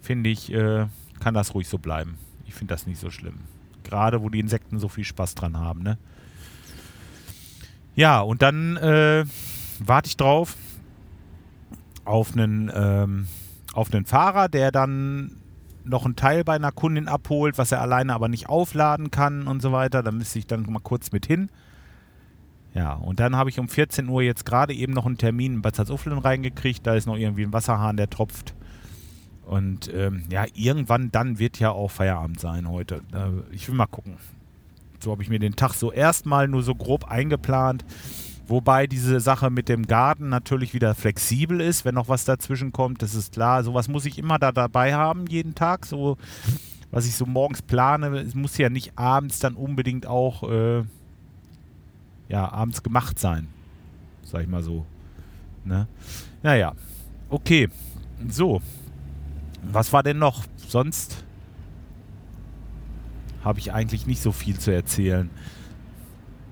finde 0.00 0.30
ich, 0.30 0.52
äh, 0.52 0.86
kann 1.20 1.34
das 1.34 1.54
ruhig 1.54 1.68
so 1.68 1.78
bleiben. 1.78 2.16
Ich 2.46 2.54
finde 2.54 2.72
das 2.72 2.86
nicht 2.86 2.98
so 2.98 3.10
schlimm. 3.10 3.40
Gerade 3.84 4.22
wo 4.22 4.30
die 4.30 4.40
Insekten 4.40 4.78
so 4.78 4.88
viel 4.88 5.04
Spaß 5.04 5.34
dran 5.34 5.58
haben, 5.58 5.82
ne? 5.82 5.98
Ja, 7.96 8.20
und 8.20 8.42
dann 8.42 8.76
äh, 8.76 9.24
warte 9.78 10.08
ich 10.08 10.16
drauf 10.16 10.56
auf 12.04 12.32
einen, 12.32 12.70
ähm, 12.74 13.28
auf 13.72 13.92
einen 13.92 14.04
Fahrer, 14.04 14.48
der 14.48 14.72
dann 14.72 15.36
noch 15.84 16.04
einen 16.04 16.16
Teil 16.16 16.44
bei 16.44 16.54
einer 16.54 16.72
Kundin 16.72 17.08
abholt, 17.08 17.58
was 17.58 17.72
er 17.72 17.80
alleine 17.80 18.14
aber 18.14 18.28
nicht 18.28 18.48
aufladen 18.48 19.10
kann 19.10 19.46
und 19.46 19.62
so 19.62 19.72
weiter. 19.72 20.02
Da 20.02 20.10
müsste 20.10 20.38
ich 20.38 20.46
dann 20.46 20.62
mal 20.62 20.80
kurz 20.80 21.12
mit 21.12 21.26
hin. 21.26 21.50
Ja, 22.72 22.94
und 22.94 23.20
dann 23.20 23.36
habe 23.36 23.50
ich 23.50 23.60
um 23.60 23.68
14 23.68 24.08
Uhr 24.08 24.22
jetzt 24.22 24.44
gerade 24.44 24.74
eben 24.74 24.92
noch 24.92 25.06
einen 25.06 25.18
Termin 25.18 25.54
in 25.54 25.62
Bad 25.62 25.76
Salzuflen 25.76 26.18
reingekriegt. 26.18 26.84
Da 26.86 26.94
ist 26.94 27.06
noch 27.06 27.16
irgendwie 27.16 27.44
ein 27.44 27.52
Wasserhahn, 27.52 27.96
der 27.96 28.10
tropft. 28.10 28.54
Und 29.46 29.92
ähm, 29.92 30.24
ja, 30.30 30.46
irgendwann 30.54 31.12
dann 31.12 31.38
wird 31.38 31.60
ja 31.60 31.70
auch 31.70 31.90
Feierabend 31.90 32.40
sein 32.40 32.68
heute. 32.68 33.02
Äh, 33.12 33.54
ich 33.54 33.68
will 33.68 33.76
mal 33.76 33.86
gucken. 33.86 34.16
So 35.04 35.12
habe 35.12 35.22
ich 35.22 35.28
mir 35.28 35.38
den 35.38 35.54
Tag 35.54 35.74
so 35.74 35.92
erstmal 35.92 36.48
nur 36.48 36.62
so 36.62 36.74
grob 36.74 37.04
eingeplant. 37.04 37.84
Wobei 38.46 38.86
diese 38.86 39.20
Sache 39.20 39.50
mit 39.50 39.68
dem 39.68 39.86
Garten 39.86 40.28
natürlich 40.28 40.74
wieder 40.74 40.94
flexibel 40.94 41.60
ist, 41.60 41.84
wenn 41.84 41.94
noch 41.94 42.08
was 42.08 42.24
dazwischen 42.24 42.72
kommt. 42.72 43.02
Das 43.02 43.14
ist 43.14 43.34
klar. 43.34 43.62
Sowas 43.64 43.88
muss 43.88 44.06
ich 44.06 44.18
immer 44.18 44.38
da 44.38 44.50
dabei 44.50 44.94
haben, 44.94 45.26
jeden 45.26 45.54
Tag. 45.54 45.86
So, 45.86 46.16
was 46.90 47.06
ich 47.06 47.16
so 47.16 47.26
morgens 47.26 47.62
plane, 47.62 48.18
es 48.18 48.34
muss 48.34 48.58
ja 48.58 48.70
nicht 48.70 48.98
abends 48.98 49.38
dann 49.38 49.54
unbedingt 49.54 50.06
auch 50.06 50.42
äh, 50.50 50.84
ja, 52.28 52.50
abends 52.50 52.82
gemacht 52.82 53.18
sein. 53.18 53.48
Sag 54.22 54.42
ich 54.42 54.48
mal 54.48 54.62
so. 54.62 54.86
Ne? 55.64 55.86
Naja, 56.42 56.72
okay. 57.28 57.68
So. 58.28 58.62
Was 59.70 59.92
war 59.92 60.02
denn 60.02 60.18
noch? 60.18 60.44
Sonst 60.56 61.24
habe 63.44 63.58
ich 63.58 63.72
eigentlich 63.72 64.06
nicht 64.06 64.22
so 64.22 64.32
viel 64.32 64.58
zu 64.58 64.72
erzählen. 64.72 65.30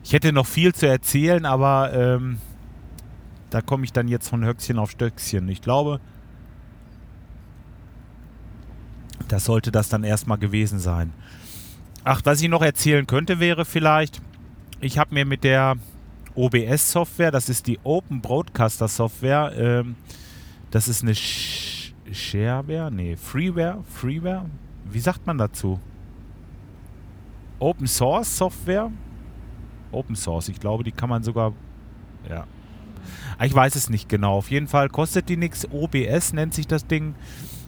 Ich 0.04 0.12
hätte 0.12 0.32
noch 0.32 0.46
viel 0.46 0.74
zu 0.74 0.86
erzählen, 0.86 1.46
aber 1.46 1.92
ähm, 1.92 2.38
da 3.50 3.60
komme 3.60 3.84
ich 3.84 3.92
dann 3.92 4.08
jetzt 4.08 4.28
von 4.28 4.44
Höchstchen 4.44 4.78
auf 4.78 4.90
Stöckchen. 4.90 5.48
Ich 5.48 5.62
glaube, 5.62 6.00
das 9.28 9.44
sollte 9.44 9.72
das 9.72 9.88
dann 9.88 10.04
erstmal 10.04 10.38
gewesen 10.38 10.78
sein. 10.78 11.12
Ach, 12.04 12.20
was 12.24 12.42
ich 12.42 12.48
noch 12.48 12.62
erzählen 12.62 13.06
könnte, 13.06 13.40
wäre 13.40 13.64
vielleicht, 13.64 14.20
ich 14.80 14.98
habe 14.98 15.14
mir 15.14 15.24
mit 15.24 15.44
der 15.44 15.76
OBS-Software, 16.34 17.30
das 17.30 17.48
ist 17.48 17.66
die 17.66 17.78
Open 17.84 18.20
Broadcaster 18.20 18.88
Software, 18.88 19.52
ähm, 19.56 19.94
das 20.70 20.88
ist 20.88 21.02
eine 21.02 21.14
Sh 21.14 21.94
Shareware, 22.10 22.90
nee, 22.90 23.16
Freeware, 23.16 23.82
Freeware, 23.88 24.44
wie 24.84 24.98
sagt 24.98 25.26
man 25.26 25.38
dazu? 25.38 25.80
Open 27.62 27.86
Source 27.86 28.36
Software, 28.36 28.90
Open 29.92 30.16
Source, 30.16 30.48
ich 30.48 30.58
glaube, 30.58 30.82
die 30.82 30.90
kann 30.90 31.08
man 31.08 31.22
sogar, 31.22 31.52
ja, 32.28 32.44
ah, 33.38 33.44
ich 33.44 33.54
weiß 33.54 33.76
es 33.76 33.88
nicht 33.88 34.08
genau. 34.08 34.38
Auf 34.38 34.50
jeden 34.50 34.66
Fall 34.66 34.88
kostet 34.88 35.28
die 35.28 35.36
nichts. 35.36 35.68
OBS 35.70 36.32
nennt 36.32 36.54
sich 36.54 36.66
das 36.66 36.88
Ding. 36.88 37.14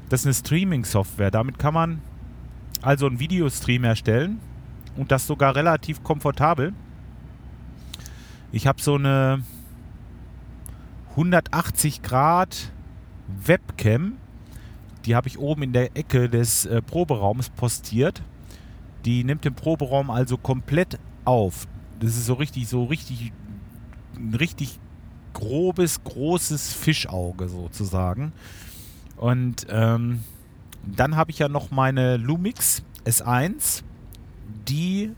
Das 0.09 0.21
ist 0.23 0.27
eine 0.27 0.35
Streaming-Software. 0.35 1.31
Damit 1.31 1.61
kann 1.61 1.75
man 1.75 2.03
also 2.83 3.07
einen 3.07 3.21
Videostream 3.21 3.85
erstellen 3.85 4.41
und 4.97 5.13
das 5.13 5.29
sogar 5.29 5.55
relativ 5.55 6.03
komfortabel. 6.03 6.73
Ich 8.51 8.67
habe 8.67 8.83
so 8.83 8.97
eine 8.97 9.45
180 11.11 12.03
Grad 12.03 12.73
Webcam. 13.29 14.15
Die 15.05 15.15
habe 15.15 15.29
ich 15.29 15.39
oben 15.39 15.63
in 15.63 15.73
der 15.73 15.97
Ecke 15.97 16.29
des 16.29 16.67
äh, 16.67 16.83
Proberaums 16.83 17.51
postiert. 17.51 18.23
Die 19.05 19.25
nimmt 19.25 19.45
den 19.45 19.55
Proberaum 19.55 20.11
also 20.11 20.37
komplett 20.37 20.99
auf. 21.25 21.67
Das 22.01 22.17
ist 22.17 22.27
so 22.27 22.35
richtig, 22.35 22.69
so 22.69 22.85
richtig, 22.85 23.33
ein 24.17 24.35
richtig 24.35 24.79
grobes, 25.33 26.03
großes 26.05 26.73
Fischauge 26.73 27.49
sozusagen. 27.49 28.33
Und 29.17 29.67
ähm, 29.69 30.21
dann 30.85 31.17
habe 31.17 31.31
ich 31.31 31.39
ja 31.39 31.49
noch 31.49 31.71
meine 31.71 32.17
Lumix 32.17 32.83
S1. 33.05 33.83
Die 34.69 35.13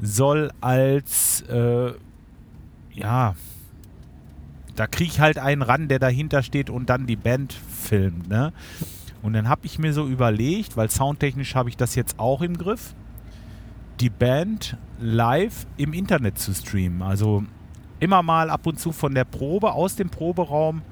soll 0.00 0.50
als 0.60 1.42
äh, 1.42 1.92
ja, 2.94 3.34
da 4.76 4.86
kriege 4.86 5.10
ich 5.10 5.20
halt 5.20 5.38
einen 5.38 5.62
ran, 5.62 5.88
der 5.88 5.98
dahinter 5.98 6.42
steht 6.42 6.70
und 6.70 6.88
dann 6.88 7.06
die 7.06 7.16
Band 7.16 7.52
filmt. 7.52 8.28
Ne? 8.28 8.52
Und 9.22 9.34
dann 9.34 9.48
habe 9.48 9.64
ich 9.64 9.78
mir 9.78 9.92
so 9.92 10.06
überlegt, 10.06 10.76
weil 10.76 10.90
soundtechnisch 10.90 11.54
habe 11.54 11.68
ich 11.68 11.76
das 11.76 11.94
jetzt 11.94 12.18
auch 12.18 12.42
im 12.42 12.58
Griff, 12.58 12.94
die 14.00 14.10
Band 14.10 14.76
live 15.00 15.66
im 15.76 15.92
Internet 15.92 16.38
zu 16.38 16.52
streamen. 16.52 17.02
Also 17.02 17.44
immer 18.00 18.22
mal 18.22 18.50
ab 18.50 18.66
und 18.66 18.80
zu 18.80 18.90
von 18.90 19.14
der 19.14 19.24
Probe 19.24 19.72
aus 19.72 19.94
dem 19.94 20.10
Proberaum 20.10 20.82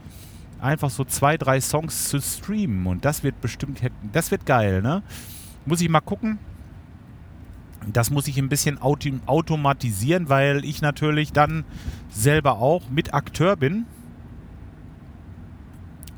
einfach 0.60 0.90
so 0.90 1.04
zwei, 1.04 1.36
drei 1.36 1.60
Songs 1.60 2.08
zu 2.08 2.20
streamen. 2.20 2.86
Und 2.86 3.04
das 3.04 3.24
wird 3.24 3.40
bestimmt, 3.40 3.80
das 4.12 4.30
wird 4.30 4.46
geil, 4.46 4.80
ne? 4.80 5.02
Muss 5.66 5.80
ich 5.80 5.88
mal 5.88 6.00
gucken. 6.00 6.38
Das 7.92 8.10
muss 8.10 8.28
ich 8.28 8.38
ein 8.38 8.50
bisschen 8.50 8.78
automatisieren, 8.80 10.28
weil 10.28 10.64
ich 10.64 10.82
natürlich 10.82 11.32
dann 11.32 11.64
selber 12.10 12.58
auch 12.58 12.90
mit 12.90 13.14
Akteur 13.14 13.56
bin. 13.56 13.86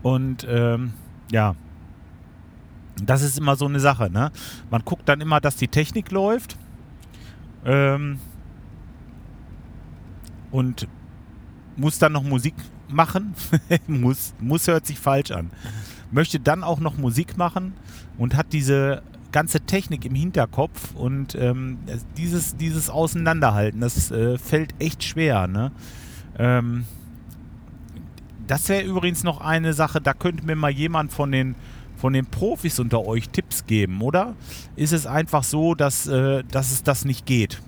Und 0.02 0.44
ähm, 0.50 0.92
ja, 1.30 1.54
das 3.00 3.22
ist 3.22 3.38
immer 3.38 3.56
so 3.56 3.66
eine 3.66 3.80
Sache. 3.80 4.10
Ne? 4.10 4.30
Man 4.70 4.82
guckt 4.84 5.08
dann 5.08 5.20
immer, 5.20 5.40
dass 5.40 5.56
die 5.56 5.68
Technik 5.68 6.10
läuft. 6.10 6.56
Ähm, 7.64 8.18
und 10.50 10.86
muss 11.76 11.98
dann 11.98 12.12
noch 12.12 12.22
Musik 12.22 12.54
machen. 12.88 13.34
muss, 13.86 14.34
muss 14.40 14.66
hört 14.66 14.86
sich 14.86 14.98
falsch 14.98 15.30
an. 15.30 15.50
Möchte 16.10 16.38
dann 16.38 16.62
auch 16.62 16.80
noch 16.80 16.96
Musik 16.98 17.36
machen 17.38 17.72
und 18.18 18.36
hat 18.36 18.52
diese 18.52 19.02
ganze 19.32 19.60
Technik 19.60 20.04
im 20.04 20.14
Hinterkopf 20.14 20.94
und 20.94 21.34
ähm, 21.34 21.78
dieses, 22.18 22.56
dieses 22.56 22.90
Auseinanderhalten, 22.90 23.80
das 23.80 24.10
äh, 24.10 24.36
fällt 24.36 24.74
echt 24.78 25.02
schwer. 25.02 25.46
Ne? 25.46 25.72
Ähm, 26.38 26.84
das 28.46 28.68
wäre 28.68 28.82
übrigens 28.82 29.24
noch 29.24 29.40
eine 29.40 29.72
Sache, 29.72 30.02
da 30.02 30.12
könnte 30.12 30.44
mir 30.44 30.56
mal 30.56 30.70
jemand 30.70 31.12
von 31.12 31.32
den, 31.32 31.54
von 32.02 32.14
den 32.14 32.26
Profis 32.26 32.80
unter 32.80 33.06
euch 33.06 33.28
Tipps 33.28 33.64
geben, 33.64 34.02
oder? 34.02 34.34
Ist 34.74 34.92
es 34.92 35.06
einfach 35.06 35.44
so, 35.44 35.76
dass, 35.76 36.08
äh, 36.08 36.42
dass 36.50 36.72
es 36.72 36.82
das 36.82 37.04
nicht 37.04 37.26
geht? 37.26 37.62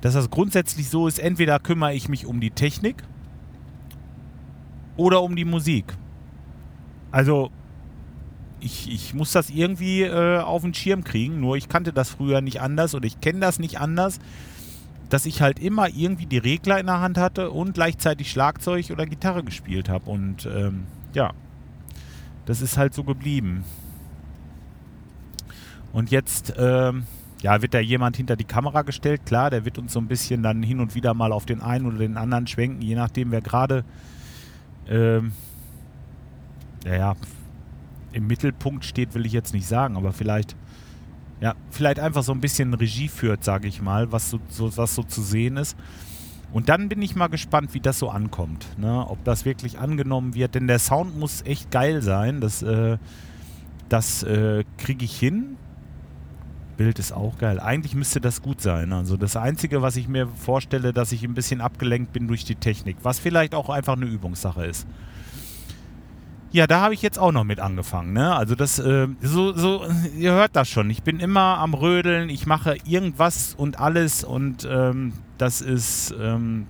Dass 0.00 0.14
das 0.14 0.30
grundsätzlich 0.30 0.88
so 0.88 1.08
ist, 1.08 1.18
entweder 1.18 1.58
kümmere 1.58 1.92
ich 1.92 2.08
mich 2.08 2.24
um 2.24 2.40
die 2.40 2.52
Technik 2.52 3.02
oder 4.96 5.24
um 5.24 5.34
die 5.34 5.44
Musik. 5.44 5.86
Also 7.10 7.50
ich, 8.60 8.92
ich 8.92 9.12
muss 9.12 9.32
das 9.32 9.50
irgendwie 9.50 10.02
äh, 10.02 10.38
auf 10.38 10.62
den 10.62 10.72
Schirm 10.72 11.02
kriegen. 11.02 11.40
Nur 11.40 11.56
ich 11.56 11.68
kannte 11.68 11.92
das 11.92 12.10
früher 12.10 12.40
nicht 12.40 12.60
anders 12.60 12.94
und 12.94 13.04
ich 13.04 13.20
kenne 13.20 13.40
das 13.40 13.58
nicht 13.58 13.80
anders, 13.80 14.20
dass 15.08 15.26
ich 15.26 15.42
halt 15.42 15.58
immer 15.58 15.88
irgendwie 15.88 16.26
die 16.26 16.38
Regler 16.38 16.78
in 16.78 16.86
der 16.86 17.00
Hand 17.00 17.18
hatte 17.18 17.50
und 17.50 17.74
gleichzeitig 17.74 18.30
Schlagzeug 18.30 18.92
oder 18.92 19.04
Gitarre 19.04 19.42
gespielt 19.42 19.88
habe. 19.88 20.08
Und 20.08 20.46
ähm, 20.46 20.84
ja, 21.12 21.32
das 22.48 22.62
ist 22.62 22.78
halt 22.78 22.94
so 22.94 23.04
geblieben. 23.04 23.62
Und 25.92 26.10
jetzt 26.10 26.54
ähm, 26.56 27.06
ja, 27.42 27.60
wird 27.60 27.74
da 27.74 27.78
jemand 27.78 28.16
hinter 28.16 28.36
die 28.36 28.44
Kamera 28.44 28.82
gestellt. 28.82 29.26
Klar, 29.26 29.50
der 29.50 29.66
wird 29.66 29.76
uns 29.76 29.92
so 29.92 30.00
ein 30.00 30.08
bisschen 30.08 30.42
dann 30.42 30.62
hin 30.62 30.80
und 30.80 30.94
wieder 30.94 31.12
mal 31.12 31.30
auf 31.30 31.44
den 31.44 31.60
einen 31.60 31.84
oder 31.84 31.98
den 31.98 32.16
anderen 32.16 32.46
schwenken, 32.46 32.80
je 32.80 32.94
nachdem, 32.94 33.32
wer 33.32 33.42
gerade 33.42 33.84
ähm, 34.88 35.32
ja, 36.86 37.16
im 38.12 38.26
Mittelpunkt 38.26 38.86
steht, 38.86 39.14
will 39.14 39.26
ich 39.26 39.32
jetzt 39.32 39.52
nicht 39.52 39.66
sagen, 39.66 39.98
aber 39.98 40.14
vielleicht, 40.14 40.56
ja, 41.42 41.54
vielleicht 41.70 42.00
einfach 42.00 42.22
so 42.22 42.32
ein 42.32 42.40
bisschen 42.40 42.72
Regie 42.72 43.08
führt, 43.08 43.44
sage 43.44 43.68
ich 43.68 43.82
mal, 43.82 44.10
was 44.10 44.30
so, 44.30 44.40
so, 44.48 44.74
was 44.78 44.94
so 44.94 45.02
zu 45.02 45.20
sehen 45.20 45.58
ist. 45.58 45.76
Und 46.52 46.68
dann 46.68 46.88
bin 46.88 47.02
ich 47.02 47.14
mal 47.14 47.28
gespannt, 47.28 47.74
wie 47.74 47.80
das 47.80 47.98
so 47.98 48.08
ankommt. 48.08 48.66
Ne? 48.78 49.06
Ob 49.06 49.22
das 49.24 49.44
wirklich 49.44 49.78
angenommen 49.78 50.34
wird. 50.34 50.54
Denn 50.54 50.66
der 50.66 50.78
Sound 50.78 51.18
muss 51.18 51.42
echt 51.42 51.70
geil 51.70 52.00
sein. 52.00 52.40
Das, 52.40 52.62
äh, 52.62 52.96
das 53.88 54.22
äh, 54.22 54.64
kriege 54.78 55.04
ich 55.04 55.18
hin. 55.18 55.56
Bild 56.78 56.98
ist 56.98 57.12
auch 57.12 57.36
geil. 57.38 57.60
Eigentlich 57.60 57.94
müsste 57.94 58.20
das 58.20 58.40
gut 58.40 58.60
sein. 58.62 58.92
Also 58.92 59.16
das 59.16 59.36
Einzige, 59.36 59.82
was 59.82 59.96
ich 59.96 60.08
mir 60.08 60.28
vorstelle, 60.28 60.92
dass 60.92 61.12
ich 61.12 61.24
ein 61.24 61.34
bisschen 61.34 61.60
abgelenkt 61.60 62.12
bin 62.12 62.28
durch 62.28 62.44
die 62.44 62.54
Technik. 62.54 62.96
Was 63.02 63.18
vielleicht 63.18 63.54
auch 63.54 63.68
einfach 63.68 63.96
eine 63.96 64.06
Übungssache 64.06 64.64
ist. 64.64 64.86
Ja, 66.50 66.66
da 66.66 66.80
habe 66.80 66.94
ich 66.94 67.02
jetzt 67.02 67.18
auch 67.18 67.32
noch 67.32 67.44
mit 67.44 67.60
angefangen. 67.60 68.14
Ne? 68.14 68.34
Also 68.34 68.54
das, 68.54 68.78
äh, 68.78 69.06
so, 69.20 69.52
so, 69.52 69.86
ihr 70.16 70.32
hört 70.32 70.56
das 70.56 70.68
schon. 70.68 70.88
Ich 70.88 71.02
bin 71.02 71.20
immer 71.20 71.58
am 71.58 71.74
Rödeln. 71.74 72.30
Ich 72.30 72.46
mache 72.46 72.76
irgendwas 72.84 73.54
und 73.54 73.78
alles 73.78 74.24
und 74.24 74.66
ähm, 74.70 75.12
das 75.36 75.60
ist, 75.60 76.14
ähm, 76.18 76.66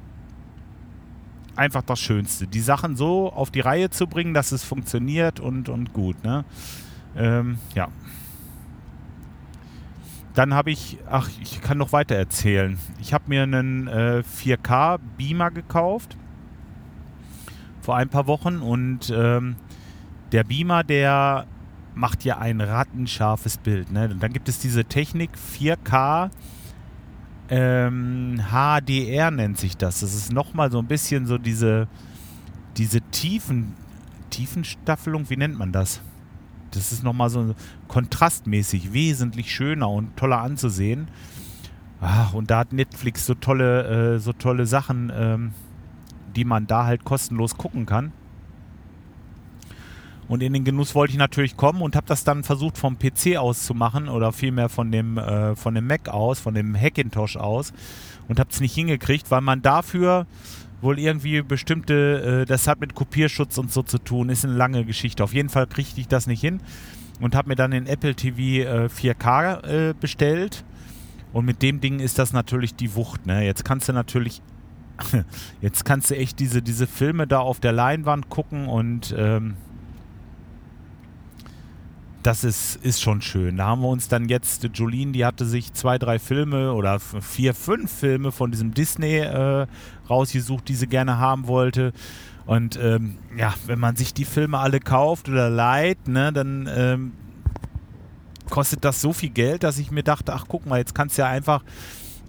einfach 1.59 1.83
das 1.83 1.99
Schönste. 1.99 2.47
Die 2.47 2.61
Sachen 2.61 2.97
so 2.97 3.33
auf 3.33 3.51
die 3.51 3.61
Reihe 3.61 3.91
zu 3.91 4.07
bringen, 4.07 4.33
dass 4.33 4.53
es 4.53 4.65
funktioniert 4.65 5.41
und, 5.41 5.69
und 5.69 5.93
gut. 5.93 6.23
Ne? 6.25 6.45
Ähm, 7.17 7.59
ja. 7.75 7.89
Dann 10.35 10.55
habe 10.55 10.71
ich, 10.71 10.99
ach, 11.11 11.29
ich 11.41 11.61
kann 11.61 11.79
noch 11.79 11.93
weiter 11.93 12.15
erzählen. 12.15 12.79
Ich 13.01 13.13
habe 13.13 13.25
mir 13.27 13.43
einen 13.43 13.89
äh, 13.89 14.23
4K 14.41 15.01
Beamer 15.17 15.51
gekauft 15.51 16.17
vor 17.81 17.97
ein 17.97 18.09
paar 18.09 18.27
Wochen 18.29 18.59
und 18.59 19.11
ähm, 19.11 19.57
der 20.33 20.45
Beamer, 20.45 20.85
der 20.85 21.47
macht 21.95 22.25
ja 22.25 22.39
ein 22.39 22.61
rattenscharfes 22.61 23.59
Bild. 23.59 23.91
Ne? 23.91 24.09
Dann 24.09 24.33
gibt 24.33 24.49
es 24.49 24.59
diese 24.61 24.85
Technik 24.85 25.31
4K 25.59 26.31
ähm, 27.51 28.41
HDR 28.51 29.31
nennt 29.31 29.59
sich 29.59 29.77
das. 29.77 30.01
Das 30.01 30.15
ist 30.15 30.33
nochmal 30.33 30.71
so 30.71 30.79
ein 30.79 30.87
bisschen 30.87 31.27
so 31.27 31.39
diese, 31.39 31.89
diese 32.77 33.01
Tiefen, 33.01 33.75
Tiefenstaffelung, 34.31 35.31
wie 35.31 35.37
nennt 35.37 35.59
man 35.59 35.73
das? 35.73 36.03
Das 36.73 36.93
ist 36.93 37.03
nochmal 37.03 37.31
so 37.31 37.55
kontrastmäßig 37.89 38.93
wesentlich 38.93 39.55
schöner 39.55 39.89
und 39.89 40.17
toller 40.17 40.43
anzusehen. 40.43 41.09
Ach, 42.01 42.35
und 42.35 42.51
da 42.51 42.59
hat 42.59 42.73
Netflix 42.73 43.25
so 43.25 43.35
tolle, 43.35 44.17
äh, 44.17 44.19
so 44.19 44.33
tolle 44.33 44.67
Sachen, 44.67 45.11
ähm, 45.15 45.53
die 46.37 46.45
man 46.45 46.67
da 46.67 46.85
halt 46.85 47.05
kostenlos 47.05 47.57
gucken 47.57 47.87
kann. 47.87 48.13
Und 50.29 50.43
in 50.43 50.53
den 50.53 50.65
Genuss 50.65 50.95
wollte 50.95 51.13
ich 51.13 51.19
natürlich 51.19 51.57
kommen 51.57 51.81
und 51.81 51.97
habe 51.97 52.07
das 52.07 52.23
dann 52.23 52.45
versucht 52.45 52.77
vom 52.77 52.99
PC 52.99 53.39
aus 53.39 53.65
zu 53.65 53.75
machen 53.75 54.09
oder 54.09 54.33
vielmehr 54.33 54.69
von 54.69 54.93
dem, 54.93 55.17
äh, 55.17 55.57
von 55.57 55.75
dem 55.75 55.87
Mac 55.87 56.09
aus, 56.09 56.39
von 56.39 56.55
dem 56.55 56.79
Hackintosh 56.79 57.37
aus 57.37 57.73
und 58.29 58.39
habe 58.39 58.51
es 58.51 58.61
nicht 58.61 58.75
hingekriegt, 58.75 59.31
weil 59.31 59.41
man 59.41 59.63
dafür 59.63 60.27
wohl 60.81 60.99
irgendwie 60.99 61.43
bestimmte, 61.43 62.43
äh, 62.43 62.45
das 62.45 62.69
hat 62.69 62.81
mit 62.81 62.95
Kopierschutz 62.95 63.59
und 63.59 63.73
so 63.73 63.83
zu 63.83 63.99
tun, 63.99 64.29
ist 64.29 64.45
eine 64.45 64.55
lange 64.55 64.85
Geschichte. 64.85 65.25
Auf 65.25 65.33
jeden 65.33 65.49
Fall 65.49 65.67
kriegte 65.67 66.01
ich 66.01 66.09
das 66.09 66.27
nicht 66.27 66.41
hin 66.41 66.61
und 67.21 67.35
habe 67.35 67.49
mir 67.49 67.57
dann 67.57 67.71
den 67.71 67.87
Apple 67.87 68.15
TV 68.15 68.39
äh, 68.69 68.89
4K 68.89 69.65
äh, 69.65 69.95
bestellt. 69.99 70.65
Und 71.33 71.45
mit 71.45 71.63
dem 71.63 71.81
Ding 71.81 72.01
ist 72.01 72.19
das 72.19 72.33
natürlich 72.33 72.75
die 72.75 72.95
Wucht. 72.95 73.27
Ne? 73.27 73.45
Jetzt 73.45 73.65
kannst 73.65 73.89
du 73.89 73.93
natürlich, 73.93 74.41
jetzt 75.61 75.85
kannst 75.85 76.11
du 76.11 76.17
echt 76.17 76.39
diese, 76.39 76.63
diese 76.63 76.87
Filme 76.87 77.27
da 77.27 77.41
auf 77.41 77.61
der 77.61 77.73
Leinwand 77.73 78.29
gucken 78.29 78.67
und 78.67 79.15
ähm, 79.17 79.57
das 82.23 82.45
ist, 82.45 82.77
ist 82.77 83.01
schon 83.01 83.23
schön. 83.23 83.57
Da 83.57 83.67
haben 83.67 83.83
wir 83.83 83.89
uns 83.89 84.09
dann 84.09 84.29
jetzt, 84.29 84.69
Jolene, 84.75 85.13
die 85.13 85.25
hatte 85.25 85.47
sich 85.47 85.73
zwei, 85.73 85.99
drei 85.99 86.19
Filme 86.19 86.73
oder 86.73 86.99
vier, 87.01 87.55
fünf 87.55 87.91
Filme 87.91 88.33
von 88.33 88.51
diesem 88.51 88.75
Disney 88.75 89.19
äh, 89.19 89.67
rausgesucht, 90.11 90.69
die 90.69 90.75
sie 90.75 90.89
gerne 90.89 91.19
haben 91.19 91.47
wollte. 91.47 91.93
Und 92.47 92.79
ähm, 92.83 93.19
ja, 93.37 93.55
wenn 93.67 93.79
man 93.79 93.97
sich 93.97 94.15
die 94.15 94.25
Filme 94.25 94.59
alle 94.59 94.81
kauft 94.81 95.29
oder 95.29 95.51
leiht, 95.51 96.09
ne, 96.09 96.33
dann 96.33 96.69
ähm, 96.75 97.13
kostet 98.49 98.85
das 98.85 99.01
so 99.01 99.13
viel 99.13 99.31
Geld, 99.31 99.63
dass 99.63 99.79
ich 99.79 99.91
mir 99.91 100.03
dachte, 100.03 100.33
ach 100.33 100.47
guck 100.49 100.67
mal, 100.67 100.79
jetzt 100.79 100.95
kannst 100.95 101.19
du 101.19 101.23
ja 101.23 101.29
einfach 101.29 101.63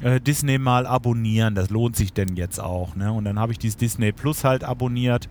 äh, 0.02 0.20
Disney 0.20 0.58
mal 0.58 0.86
abonnieren. 0.86 1.56
Das 1.56 1.70
lohnt 1.70 1.96
sich 1.96 2.14
denn 2.14 2.36
jetzt 2.36 2.60
auch. 2.60 2.96
Ne? 2.96 3.12
Und 3.12 3.26
dann 3.26 3.40
habe 3.40 3.52
ich 3.52 3.60
dieses 3.60 3.78
Disney 3.78 4.12
Plus 4.12 4.44
halt 4.44 4.64
abonniert. 4.64 5.30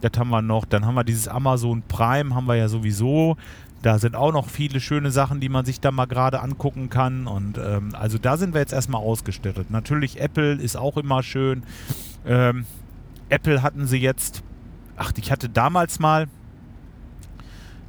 Das 0.00 0.12
haben 0.18 0.30
wir 0.30 0.42
noch. 0.42 0.64
Dann 0.64 0.84
haben 0.84 0.94
wir 0.94 1.04
dieses 1.04 1.28
Amazon 1.28 1.82
Prime, 1.82 2.34
haben 2.34 2.46
wir 2.46 2.56
ja 2.56 2.68
sowieso. 2.68 3.36
Da 3.84 3.98
sind 3.98 4.16
auch 4.16 4.32
noch 4.32 4.48
viele 4.48 4.80
schöne 4.80 5.10
Sachen, 5.10 5.40
die 5.40 5.50
man 5.50 5.66
sich 5.66 5.78
da 5.78 5.90
mal 5.90 6.06
gerade 6.06 6.40
angucken 6.40 6.88
kann. 6.88 7.26
Und 7.26 7.58
ähm, 7.58 7.90
also 7.92 8.16
da 8.16 8.38
sind 8.38 8.54
wir 8.54 8.62
jetzt 8.62 8.72
erstmal 8.72 9.02
ausgestattet. 9.02 9.70
Natürlich 9.70 10.18
Apple 10.22 10.54
ist 10.54 10.74
auch 10.74 10.96
immer 10.96 11.22
schön. 11.22 11.64
Ähm, 12.24 12.64
Apple 13.28 13.62
hatten 13.62 13.86
sie 13.86 13.98
jetzt, 13.98 14.42
ach, 14.96 15.12
ich 15.18 15.30
hatte 15.30 15.50
damals 15.50 15.98
mal 15.98 16.28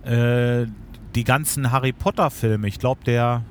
äh, 0.04 0.66
die 1.16 1.24
ganzen 1.24 1.72
Harry 1.72 1.94
Potter 1.94 2.30
Filme. 2.30 2.68
Ich 2.68 2.78
glaube, 2.78 3.06
der 3.06 3.44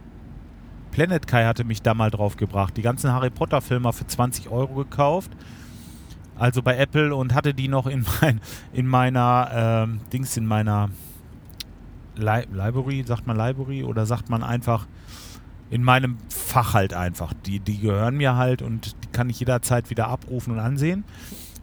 Planet 0.91 1.27
Kai 1.27 1.47
hatte 1.47 1.65
mich 1.65 1.81
da 1.81 1.95
mal 1.95 2.11
drauf 2.11 2.37
gebracht. 2.37 2.77
Die 2.77 2.83
ganzen 2.83 3.11
Harry 3.11 3.31
Potter 3.31 3.63
Filme 3.63 3.91
für 3.95 4.07
20 4.07 4.51
Euro 4.51 4.75
gekauft. 4.75 5.31
Also 6.37 6.61
bei 6.61 6.77
Apple 6.77 7.15
und 7.15 7.33
hatte 7.33 7.55
die 7.55 7.69
noch 7.69 7.87
in, 7.87 8.05
mein, 8.21 8.43
in 8.75 8.87
meiner 8.87 9.87
ähm, 9.87 10.01
Dings, 10.13 10.37
in 10.37 10.45
meiner 10.45 10.91
Li 12.17 12.45
Library, 12.53 13.05
sagt 13.07 13.27
man 13.27 13.37
Library 13.37 13.85
oder 13.85 14.07
sagt 14.07 14.29
man 14.29 14.43
einfach 14.43 14.87
in 15.71 15.83
meinem 15.83 16.19
Fach 16.29 16.75
halt 16.75 16.95
einfach. 16.95 17.33
Die, 17.47 17.61
die 17.61 17.79
gehören 17.79 18.17
mir 18.17 18.37
halt 18.37 18.63
und 18.63 18.95
die 19.03 19.09
kann 19.13 19.31
ich 19.31 19.41
jederzeit 19.41 19.91
wieder 19.91 20.09
abrufen 20.09 20.53
und 20.53 20.61
ansehen. 20.61 21.05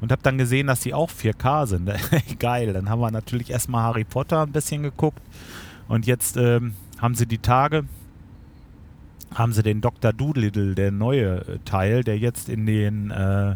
Und 0.02 0.12
habe 0.12 0.24
dann 0.24 0.40
gesehen, 0.40 0.68
dass 0.68 0.80
die 0.80 0.96
auch 0.96 1.12
4K 1.12 1.68
sind. 1.68 1.92
Geil, 2.40 2.74
dann 2.74 2.90
haben 2.90 3.02
wir 3.02 3.12
natürlich 3.12 3.52
erstmal 3.52 3.84
Harry 3.84 4.04
Potter 4.04 4.42
ein 4.42 4.52
bisschen 4.52 4.82
geguckt. 4.82 5.22
Und 5.88 6.08
jetzt 6.08 6.38
ähm, 6.38 6.74
haben 7.00 7.14
sie 7.14 7.28
die 7.28 7.38
Tage, 7.38 7.86
haben 9.36 9.54
sie 9.54 9.62
den 9.62 9.80
Dr. 9.80 10.12
Doolittle, 10.12 10.74
der 10.74 10.92
neue 10.92 11.38
äh, 11.42 11.60
Teil, 11.66 12.04
der 12.04 12.18
jetzt 12.18 12.50
in 12.50 12.66
den 12.66 13.12
äh, 13.12 13.56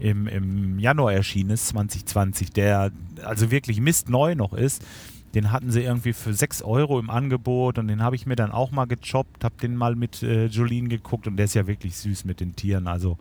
im, 0.00 0.26
im 0.26 0.78
Januar 0.78 1.12
erschienen 1.12 1.50
ist, 1.50 1.68
2020, 1.68 2.50
der 2.50 2.90
also 3.22 3.50
wirklich 3.50 3.80
mistneu 3.80 4.34
noch 4.34 4.54
ist, 4.54 4.82
den 5.34 5.52
hatten 5.52 5.70
sie 5.70 5.82
irgendwie 5.82 6.12
für 6.12 6.34
6 6.34 6.62
Euro 6.62 6.98
im 6.98 7.08
Angebot 7.08 7.78
und 7.78 7.88
den 7.88 8.02
habe 8.02 8.16
ich 8.16 8.26
mir 8.26 8.36
dann 8.36 8.50
auch 8.50 8.72
mal 8.72 8.86
gechoppt, 8.86 9.44
habe 9.44 9.54
den 9.62 9.76
mal 9.76 9.94
mit 9.94 10.22
äh, 10.22 10.46
Jolene 10.46 10.88
geguckt 10.88 11.26
und 11.26 11.36
der 11.36 11.44
ist 11.44 11.54
ja 11.54 11.66
wirklich 11.66 11.96
süß 11.96 12.24
mit 12.24 12.40
den 12.40 12.56
Tieren. 12.56 12.88
Also, 12.88 13.16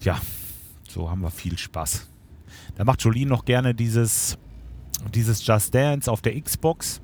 ja, 0.00 0.20
so 0.88 1.10
haben 1.10 1.22
wir 1.22 1.30
viel 1.30 1.58
Spaß. 1.58 2.08
Da 2.76 2.84
macht 2.84 3.02
Jolene 3.02 3.26
noch 3.26 3.44
gerne 3.44 3.74
dieses, 3.74 4.38
dieses 5.12 5.44
Just 5.44 5.74
Dance 5.74 6.10
auf 6.10 6.22
der 6.22 6.40
Xbox. 6.40 7.00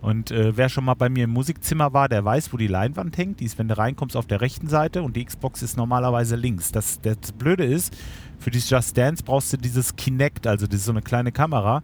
Und 0.00 0.32
äh, 0.32 0.54
wer 0.54 0.68
schon 0.68 0.84
mal 0.84 0.94
bei 0.94 1.08
mir 1.08 1.24
im 1.24 1.30
Musikzimmer 1.30 1.94
war, 1.94 2.10
der 2.10 2.24
weiß, 2.24 2.52
wo 2.52 2.58
die 2.58 2.66
Leinwand 2.66 3.16
hängt. 3.16 3.40
Die 3.40 3.44
ist, 3.44 3.58
wenn 3.58 3.68
du 3.68 3.78
reinkommst, 3.78 4.16
auf 4.16 4.26
der 4.26 4.40
rechten 4.42 4.68
Seite 4.68 5.02
und 5.02 5.16
die 5.16 5.24
Xbox 5.24 5.62
ist 5.62 5.78
normalerweise 5.78 6.36
links. 6.36 6.72
Das, 6.72 7.00
das 7.00 7.32
Blöde 7.32 7.64
ist, 7.64 7.96
für 8.38 8.50
dieses 8.50 8.68
Just 8.68 8.98
Dance 8.98 9.22
brauchst 9.22 9.52
du 9.52 9.56
dieses 9.56 9.96
Kinect, 9.96 10.46
also 10.46 10.66
das 10.66 10.80
ist 10.80 10.84
so 10.84 10.92
eine 10.92 11.00
kleine 11.00 11.32
Kamera 11.32 11.82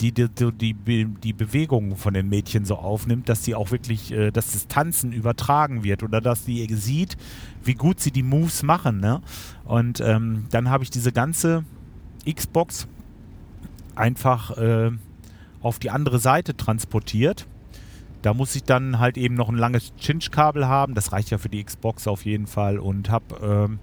die 0.00 0.12
die, 0.12 0.74
die, 0.74 1.04
die 1.04 1.32
Bewegungen 1.32 1.96
von 1.96 2.14
den 2.14 2.28
Mädchen 2.28 2.64
so 2.64 2.76
aufnimmt, 2.76 3.28
dass 3.28 3.44
sie 3.44 3.54
auch 3.54 3.70
wirklich, 3.70 4.12
äh, 4.12 4.30
dass 4.30 4.52
das 4.52 4.66
Tanzen 4.66 5.12
übertragen 5.12 5.84
wird 5.84 6.02
oder 6.02 6.20
dass 6.20 6.44
sie 6.44 6.66
sieht, 6.74 7.16
wie 7.62 7.74
gut 7.74 8.00
sie 8.00 8.10
die 8.10 8.22
Moves 8.22 8.62
machen. 8.62 9.00
Ne? 9.00 9.20
Und 9.64 10.00
ähm, 10.00 10.46
dann 10.50 10.70
habe 10.70 10.84
ich 10.84 10.90
diese 10.90 11.12
ganze 11.12 11.64
Xbox 12.30 12.88
einfach 13.94 14.56
äh, 14.56 14.90
auf 15.60 15.78
die 15.78 15.90
andere 15.90 16.18
Seite 16.18 16.56
transportiert. 16.56 17.46
Da 18.22 18.34
muss 18.34 18.54
ich 18.54 18.64
dann 18.64 18.98
halt 18.98 19.16
eben 19.16 19.34
noch 19.34 19.48
ein 19.48 19.56
langes 19.56 19.92
Cinch-Kabel 19.96 20.66
haben. 20.66 20.94
Das 20.94 21.12
reicht 21.12 21.30
ja 21.30 21.38
für 21.38 21.48
die 21.48 21.62
Xbox 21.62 22.06
auf 22.06 22.24
jeden 22.24 22.46
Fall. 22.46 22.78
Und 22.78 23.10
habe 23.10 23.36
ähm, 23.42 23.78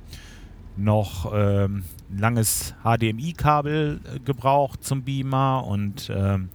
noch 0.78 1.32
ähm, 1.34 1.84
langes 2.16 2.74
HDMI-Kabel 2.84 4.00
äh, 4.04 4.20
gebraucht 4.20 4.84
zum 4.84 5.04
Beamer 5.04 5.66
und 5.66 6.12
ähm, 6.14 6.50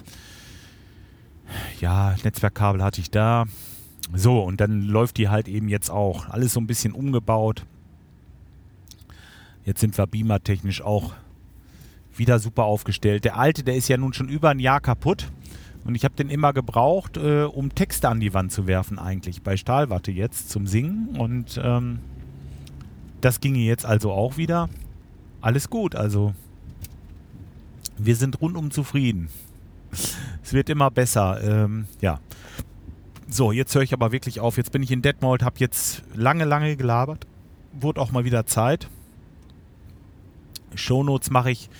ja, 1.80 2.14
Netzwerkkabel 2.24 2.82
hatte 2.82 3.00
ich 3.00 3.10
da. 3.10 3.44
So, 4.14 4.42
und 4.42 4.60
dann 4.60 4.82
läuft 4.82 5.16
die 5.18 5.28
halt 5.28 5.48
eben 5.48 5.68
jetzt 5.68 5.90
auch. 5.90 6.28
Alles 6.28 6.52
so 6.52 6.60
ein 6.60 6.66
bisschen 6.66 6.92
umgebaut. 6.92 7.64
Jetzt 9.64 9.80
sind 9.80 9.96
wir 9.96 10.06
beamertechnisch 10.06 10.82
auch 10.82 11.12
wieder 12.14 12.38
super 12.38 12.64
aufgestellt. 12.64 13.24
Der 13.24 13.38
alte, 13.38 13.62
der 13.62 13.76
ist 13.76 13.88
ja 13.88 13.96
nun 13.96 14.12
schon 14.12 14.28
über 14.28 14.50
ein 14.50 14.58
Jahr 14.58 14.80
kaputt. 14.80 15.30
Und 15.84 15.94
ich 15.94 16.04
habe 16.04 16.14
den 16.14 16.28
immer 16.28 16.52
gebraucht, 16.52 17.16
äh, 17.16 17.42
um 17.44 17.74
Texte 17.74 18.08
an 18.08 18.20
die 18.20 18.34
Wand 18.34 18.52
zu 18.52 18.66
werfen, 18.66 18.98
eigentlich. 18.98 19.42
Bei 19.42 19.56
Stahlwatte 19.56 20.12
jetzt 20.12 20.50
zum 20.50 20.66
Singen. 20.66 21.16
Und 21.18 21.60
ähm, 21.62 22.00
das 23.22 23.40
ginge 23.40 23.60
jetzt 23.60 23.86
also 23.86 24.12
auch 24.12 24.36
wieder. 24.36 24.68
Alles 25.40 25.70
gut, 25.70 25.94
also 25.94 26.34
wir 27.98 28.16
sind 28.16 28.40
rundum 28.40 28.70
zufrieden. 28.70 29.28
Es 30.42 30.52
wird 30.52 30.68
immer 30.68 30.90
besser, 30.90 31.40
ähm, 31.42 31.86
ja. 32.00 32.20
So, 33.28 33.52
jetzt 33.52 33.74
höre 33.74 33.82
ich 33.82 33.92
aber 33.92 34.12
wirklich 34.12 34.40
auf. 34.40 34.56
Jetzt 34.56 34.72
bin 34.72 34.82
ich 34.82 34.90
in 34.90 35.02
Detmold, 35.02 35.42
habe 35.42 35.56
jetzt 35.58 36.02
lange, 36.14 36.44
lange 36.44 36.76
gelabert. 36.76 37.26
Wurde 37.72 38.00
auch 38.00 38.12
mal 38.12 38.24
wieder 38.24 38.44
Zeit. 38.44 38.88
Shownotes 40.74 41.30
mache 41.30 41.50
ich 41.50 41.70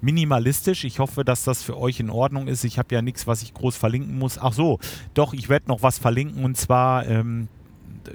minimalistisch. 0.00 0.84
Ich 0.84 0.98
hoffe, 0.98 1.24
dass 1.24 1.44
das 1.44 1.62
für 1.62 1.76
euch 1.76 2.00
in 2.00 2.10
Ordnung 2.10 2.48
ist. 2.48 2.64
Ich 2.64 2.78
habe 2.78 2.94
ja 2.94 3.02
nichts, 3.02 3.26
was 3.26 3.42
ich 3.42 3.54
groß 3.54 3.76
verlinken 3.76 4.18
muss. 4.18 4.38
Ach 4.38 4.52
so, 4.52 4.78
doch, 5.14 5.32
ich 5.32 5.48
werde 5.48 5.68
noch 5.68 5.82
was 5.82 5.98
verlinken 5.98 6.44
und 6.44 6.56
zwar 6.56 7.06
ähm, 7.06 7.48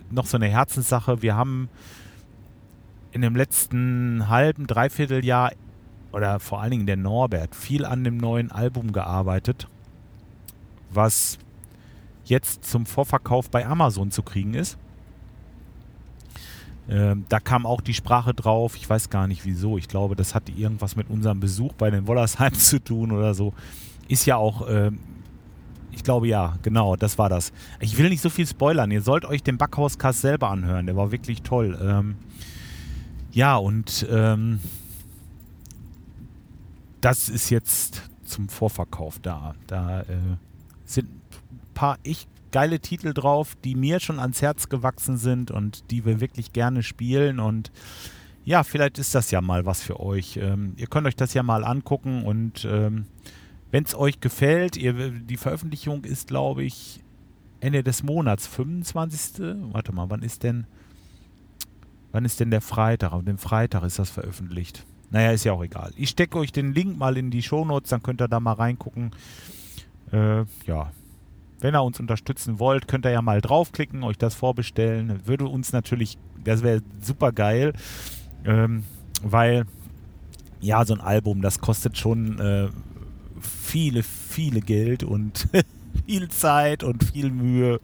noch 0.10 0.26
so 0.26 0.38
eine 0.38 0.48
Herzenssache. 0.48 1.22
Wir 1.22 1.36
haben 1.36 1.70
in 3.12 3.22
dem 3.22 3.36
letzten 3.36 4.30
halben, 4.30 4.68
dreiviertel 4.68 5.24
Jahr 5.26 5.52
oder 6.12 6.40
vor 6.40 6.62
allen 6.62 6.72
Dingen 6.72 6.86
der 6.86 6.98
Norbert 6.98 7.56
viel 7.56 7.86
an 7.86 8.04
dem 8.04 8.18
neuen 8.18 8.52
Album 8.52 8.92
gearbeitet, 8.92 9.68
was 10.92 11.38
jetzt 12.26 12.66
zum 12.66 12.86
Vorverkauf 12.86 13.50
bei 13.50 13.66
Amazon 13.66 14.12
zu 14.12 14.24
kriegen 14.24 14.54
ist. 14.54 14.78
Ähm, 16.90 17.26
da 17.30 17.40
kam 17.40 17.66
auch 17.66 17.82
die 17.82 17.94
Sprache 17.94 18.34
drauf. 18.34 18.76
Ich 18.76 18.90
weiß 18.90 19.10
gar 19.10 19.28
nicht 19.28 19.46
wieso. 19.46 19.78
Ich 19.78 19.88
glaube, 19.88 20.16
das 20.16 20.36
hatte 20.36 20.52
irgendwas 20.52 20.96
mit 20.96 21.10
unserem 21.10 21.40
Besuch 21.40 21.74
bei 21.74 21.90
den 21.90 22.08
Wollersheim 22.08 22.54
zu 22.56 22.80
tun 22.80 23.12
oder 23.12 23.34
so. 23.34 23.54
Ist 24.08 24.26
ja 24.26 24.36
auch, 24.36 24.68
ähm, 24.70 25.00
ich 25.92 26.04
glaube 26.04 26.28
ja, 26.28 26.58
genau, 26.64 26.96
das 26.96 27.18
war 27.18 27.30
das. 27.30 27.54
Ich 27.80 27.98
will 27.98 28.10
nicht 28.10 28.22
so 28.22 28.30
viel 28.30 28.48
spoilern. 28.48 28.92
Ihr 28.92 29.02
sollt 29.02 29.26
euch 29.26 29.44
den 29.44 29.58
Backhauscast 29.58 30.22
selber 30.22 30.50
anhören. 30.50 30.86
Der 30.86 30.96
war 30.96 31.12
wirklich 31.12 31.44
toll. 31.44 31.78
Ähm, 31.82 32.16
ja, 33.32 33.58
und 33.58 34.06
ähm, 34.10 34.60
das 37.02 37.30
ist 37.30 37.50
jetzt 37.50 38.10
zum 38.24 38.50
Vorverkauf 38.50 39.20
da. 39.20 39.56
Da 39.68 40.02
äh, 40.02 40.38
sind 40.86 41.08
ein 41.08 41.74
paar 41.74 41.98
echt 42.04 42.30
geile 42.52 42.80
Titel 42.80 43.14
drauf, 43.14 43.56
die 43.64 43.76
mir 43.76 44.00
schon 44.00 44.20
ans 44.20 44.42
Herz 44.42 44.70
gewachsen 44.70 45.18
sind 45.18 45.52
und 45.52 45.90
die 45.92 46.06
wir 46.06 46.20
wirklich 46.20 46.54
gerne 46.54 46.84
spielen. 46.84 47.40
Und 47.40 47.72
ja, 48.44 48.64
vielleicht 48.64 49.00
ist 49.00 49.16
das 49.16 49.32
ja 49.32 49.42
mal 49.42 49.66
was 49.66 49.82
für 49.82 50.00
euch. 50.00 50.38
Ähm, 50.38 50.74
ihr 50.78 50.88
könnt 50.88 51.08
euch 51.08 51.16
das 51.16 51.34
ja 51.34 51.44
mal 51.44 51.64
angucken 51.64 52.24
und 52.24 52.66
ähm, 52.66 53.06
wenn 53.72 53.86
es 53.86 53.96
euch 53.96 54.20
gefällt, 54.20 54.76
ihr, 54.76 54.94
die 55.12 55.38
Veröffentlichung 55.38 56.04
ist, 56.04 56.28
glaube 56.28 56.64
ich, 56.64 57.02
Ende 57.62 57.84
des 57.84 58.04
Monats, 58.04 58.48
25. 58.48 59.46
Warte 59.72 59.94
mal, 59.94 60.10
wann 60.10 60.24
ist 60.24 60.44
denn, 60.44 60.66
wann 62.12 62.26
ist 62.26 62.40
denn 62.40 62.52
der 62.52 62.62
Freitag? 62.62 63.14
Am 63.14 63.38
Freitag 63.38 63.84
ist 63.84 64.00
das 64.00 64.10
veröffentlicht. 64.10 64.86
Naja, 65.10 65.32
ist 65.32 65.44
ja 65.44 65.54
auch 65.54 65.64
egal. 65.64 65.92
Ich 65.98 66.10
stecke 66.10 66.38
euch 66.38 66.52
den 66.52 66.74
Link 66.74 66.98
mal 66.98 67.18
in 67.18 67.32
die 67.32 67.44
Shownotes, 67.44 67.90
dann 67.90 68.02
könnt 68.02 68.22
ihr 68.22 68.28
da 68.28 68.40
mal 68.40 68.54
reingucken. 68.54 69.12
Äh, 70.12 70.46
ja, 70.66 70.92
wenn 71.60 71.76
ihr 71.76 71.84
uns 71.84 72.00
unterstützen 72.00 72.60
wollt, 72.60 72.88
könnt 72.88 73.06
ihr 73.06 73.12
ja 73.12 73.22
mal 73.22 73.42
draufklicken, 73.42 74.04
euch 74.04 74.18
das 74.18 74.36
vorbestellen. 74.36 75.28
Würde 75.28 75.46
uns 75.46 75.74
natürlich, 75.74 76.18
das 76.44 76.64
wäre 76.64 76.82
super 77.02 77.32
geil, 77.32 77.74
ähm, 78.46 78.84
weil 79.22 79.66
ja, 80.62 80.86
so 80.86 80.94
ein 80.94 81.02
Album, 81.02 81.42
das 81.42 81.60
kostet 81.60 81.98
schon 81.98 82.40
äh, 82.40 82.70
viele, 83.42 84.04
viele 84.04 84.62
Geld 84.62 85.04
und 85.04 85.48
viel 86.06 86.30
Zeit 86.30 86.84
und 86.84 87.04
viel 87.04 87.32
Mühe. 87.32 87.80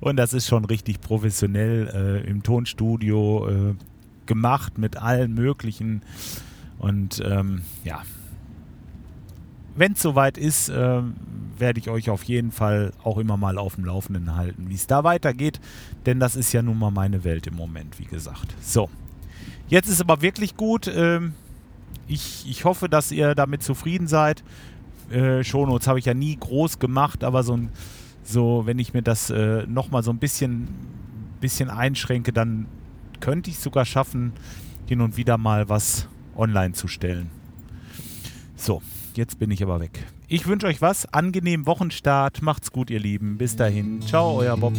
Und 0.00 0.16
das 0.16 0.32
ist 0.32 0.46
schon 0.46 0.64
richtig 0.64 1.00
professionell 1.00 2.22
äh, 2.24 2.28
im 2.28 2.42
Tonstudio 2.42 3.48
äh, 3.48 3.74
gemacht 4.26 4.78
mit 4.78 4.96
allen 4.96 5.34
möglichen. 5.34 6.02
Und 6.78 7.22
ähm, 7.24 7.62
ja, 7.84 8.02
wenn 9.74 9.92
es 9.92 10.02
soweit 10.02 10.38
ist, 10.38 10.68
äh, 10.68 11.02
werde 11.56 11.80
ich 11.80 11.88
euch 11.88 12.10
auf 12.10 12.24
jeden 12.24 12.52
Fall 12.52 12.92
auch 13.02 13.18
immer 13.18 13.36
mal 13.36 13.58
auf 13.58 13.76
dem 13.76 13.84
Laufenden 13.84 14.36
halten, 14.36 14.68
wie 14.68 14.74
es 14.74 14.86
da 14.86 15.04
weitergeht. 15.04 15.60
Denn 16.06 16.20
das 16.20 16.36
ist 16.36 16.52
ja 16.52 16.62
nun 16.62 16.78
mal 16.78 16.90
meine 16.90 17.24
Welt 17.24 17.46
im 17.46 17.54
Moment, 17.54 17.98
wie 17.98 18.04
gesagt. 18.04 18.54
So, 18.60 18.88
jetzt 19.68 19.88
ist 19.88 20.00
aber 20.00 20.22
wirklich 20.22 20.56
gut. 20.56 20.90
Ähm, 20.92 21.34
ich, 22.06 22.48
ich 22.48 22.64
hoffe, 22.64 22.88
dass 22.88 23.12
ihr 23.12 23.34
damit 23.34 23.62
zufrieden 23.62 24.08
seid. 24.08 24.42
Äh, 25.10 25.42
Shownotes 25.42 25.88
habe 25.88 25.98
ich 25.98 26.04
ja 26.04 26.14
nie 26.14 26.36
groß 26.36 26.78
gemacht, 26.78 27.24
aber 27.24 27.42
so, 27.42 27.56
ein, 27.56 27.70
so 28.22 28.62
wenn 28.66 28.78
ich 28.78 28.94
mir 28.94 29.02
das 29.02 29.30
äh, 29.30 29.66
nochmal 29.66 30.02
so 30.02 30.10
ein 30.10 30.18
bisschen, 30.18 30.68
bisschen 31.40 31.70
einschränke, 31.70 32.32
dann 32.32 32.66
könnte 33.20 33.50
ich 33.50 33.58
sogar 33.58 33.84
schaffen, 33.84 34.32
hin 34.86 35.00
und 35.00 35.16
wieder 35.16 35.38
mal 35.38 35.68
was 35.68 36.08
online 36.36 36.72
zu 36.72 36.88
stellen. 36.88 37.30
So, 38.56 38.82
jetzt 39.14 39.38
bin 39.38 39.50
ich 39.50 39.62
aber 39.62 39.80
weg. 39.80 40.06
Ich 40.28 40.46
wünsche 40.46 40.66
euch 40.66 40.82
was, 40.82 41.06
angenehmen 41.12 41.66
Wochenstart, 41.66 42.42
macht's 42.42 42.72
gut, 42.72 42.90
ihr 42.90 43.00
Lieben. 43.00 43.38
Bis 43.38 43.56
dahin, 43.56 44.02
ciao, 44.02 44.36
euer 44.36 44.56
Bob. 44.56 44.74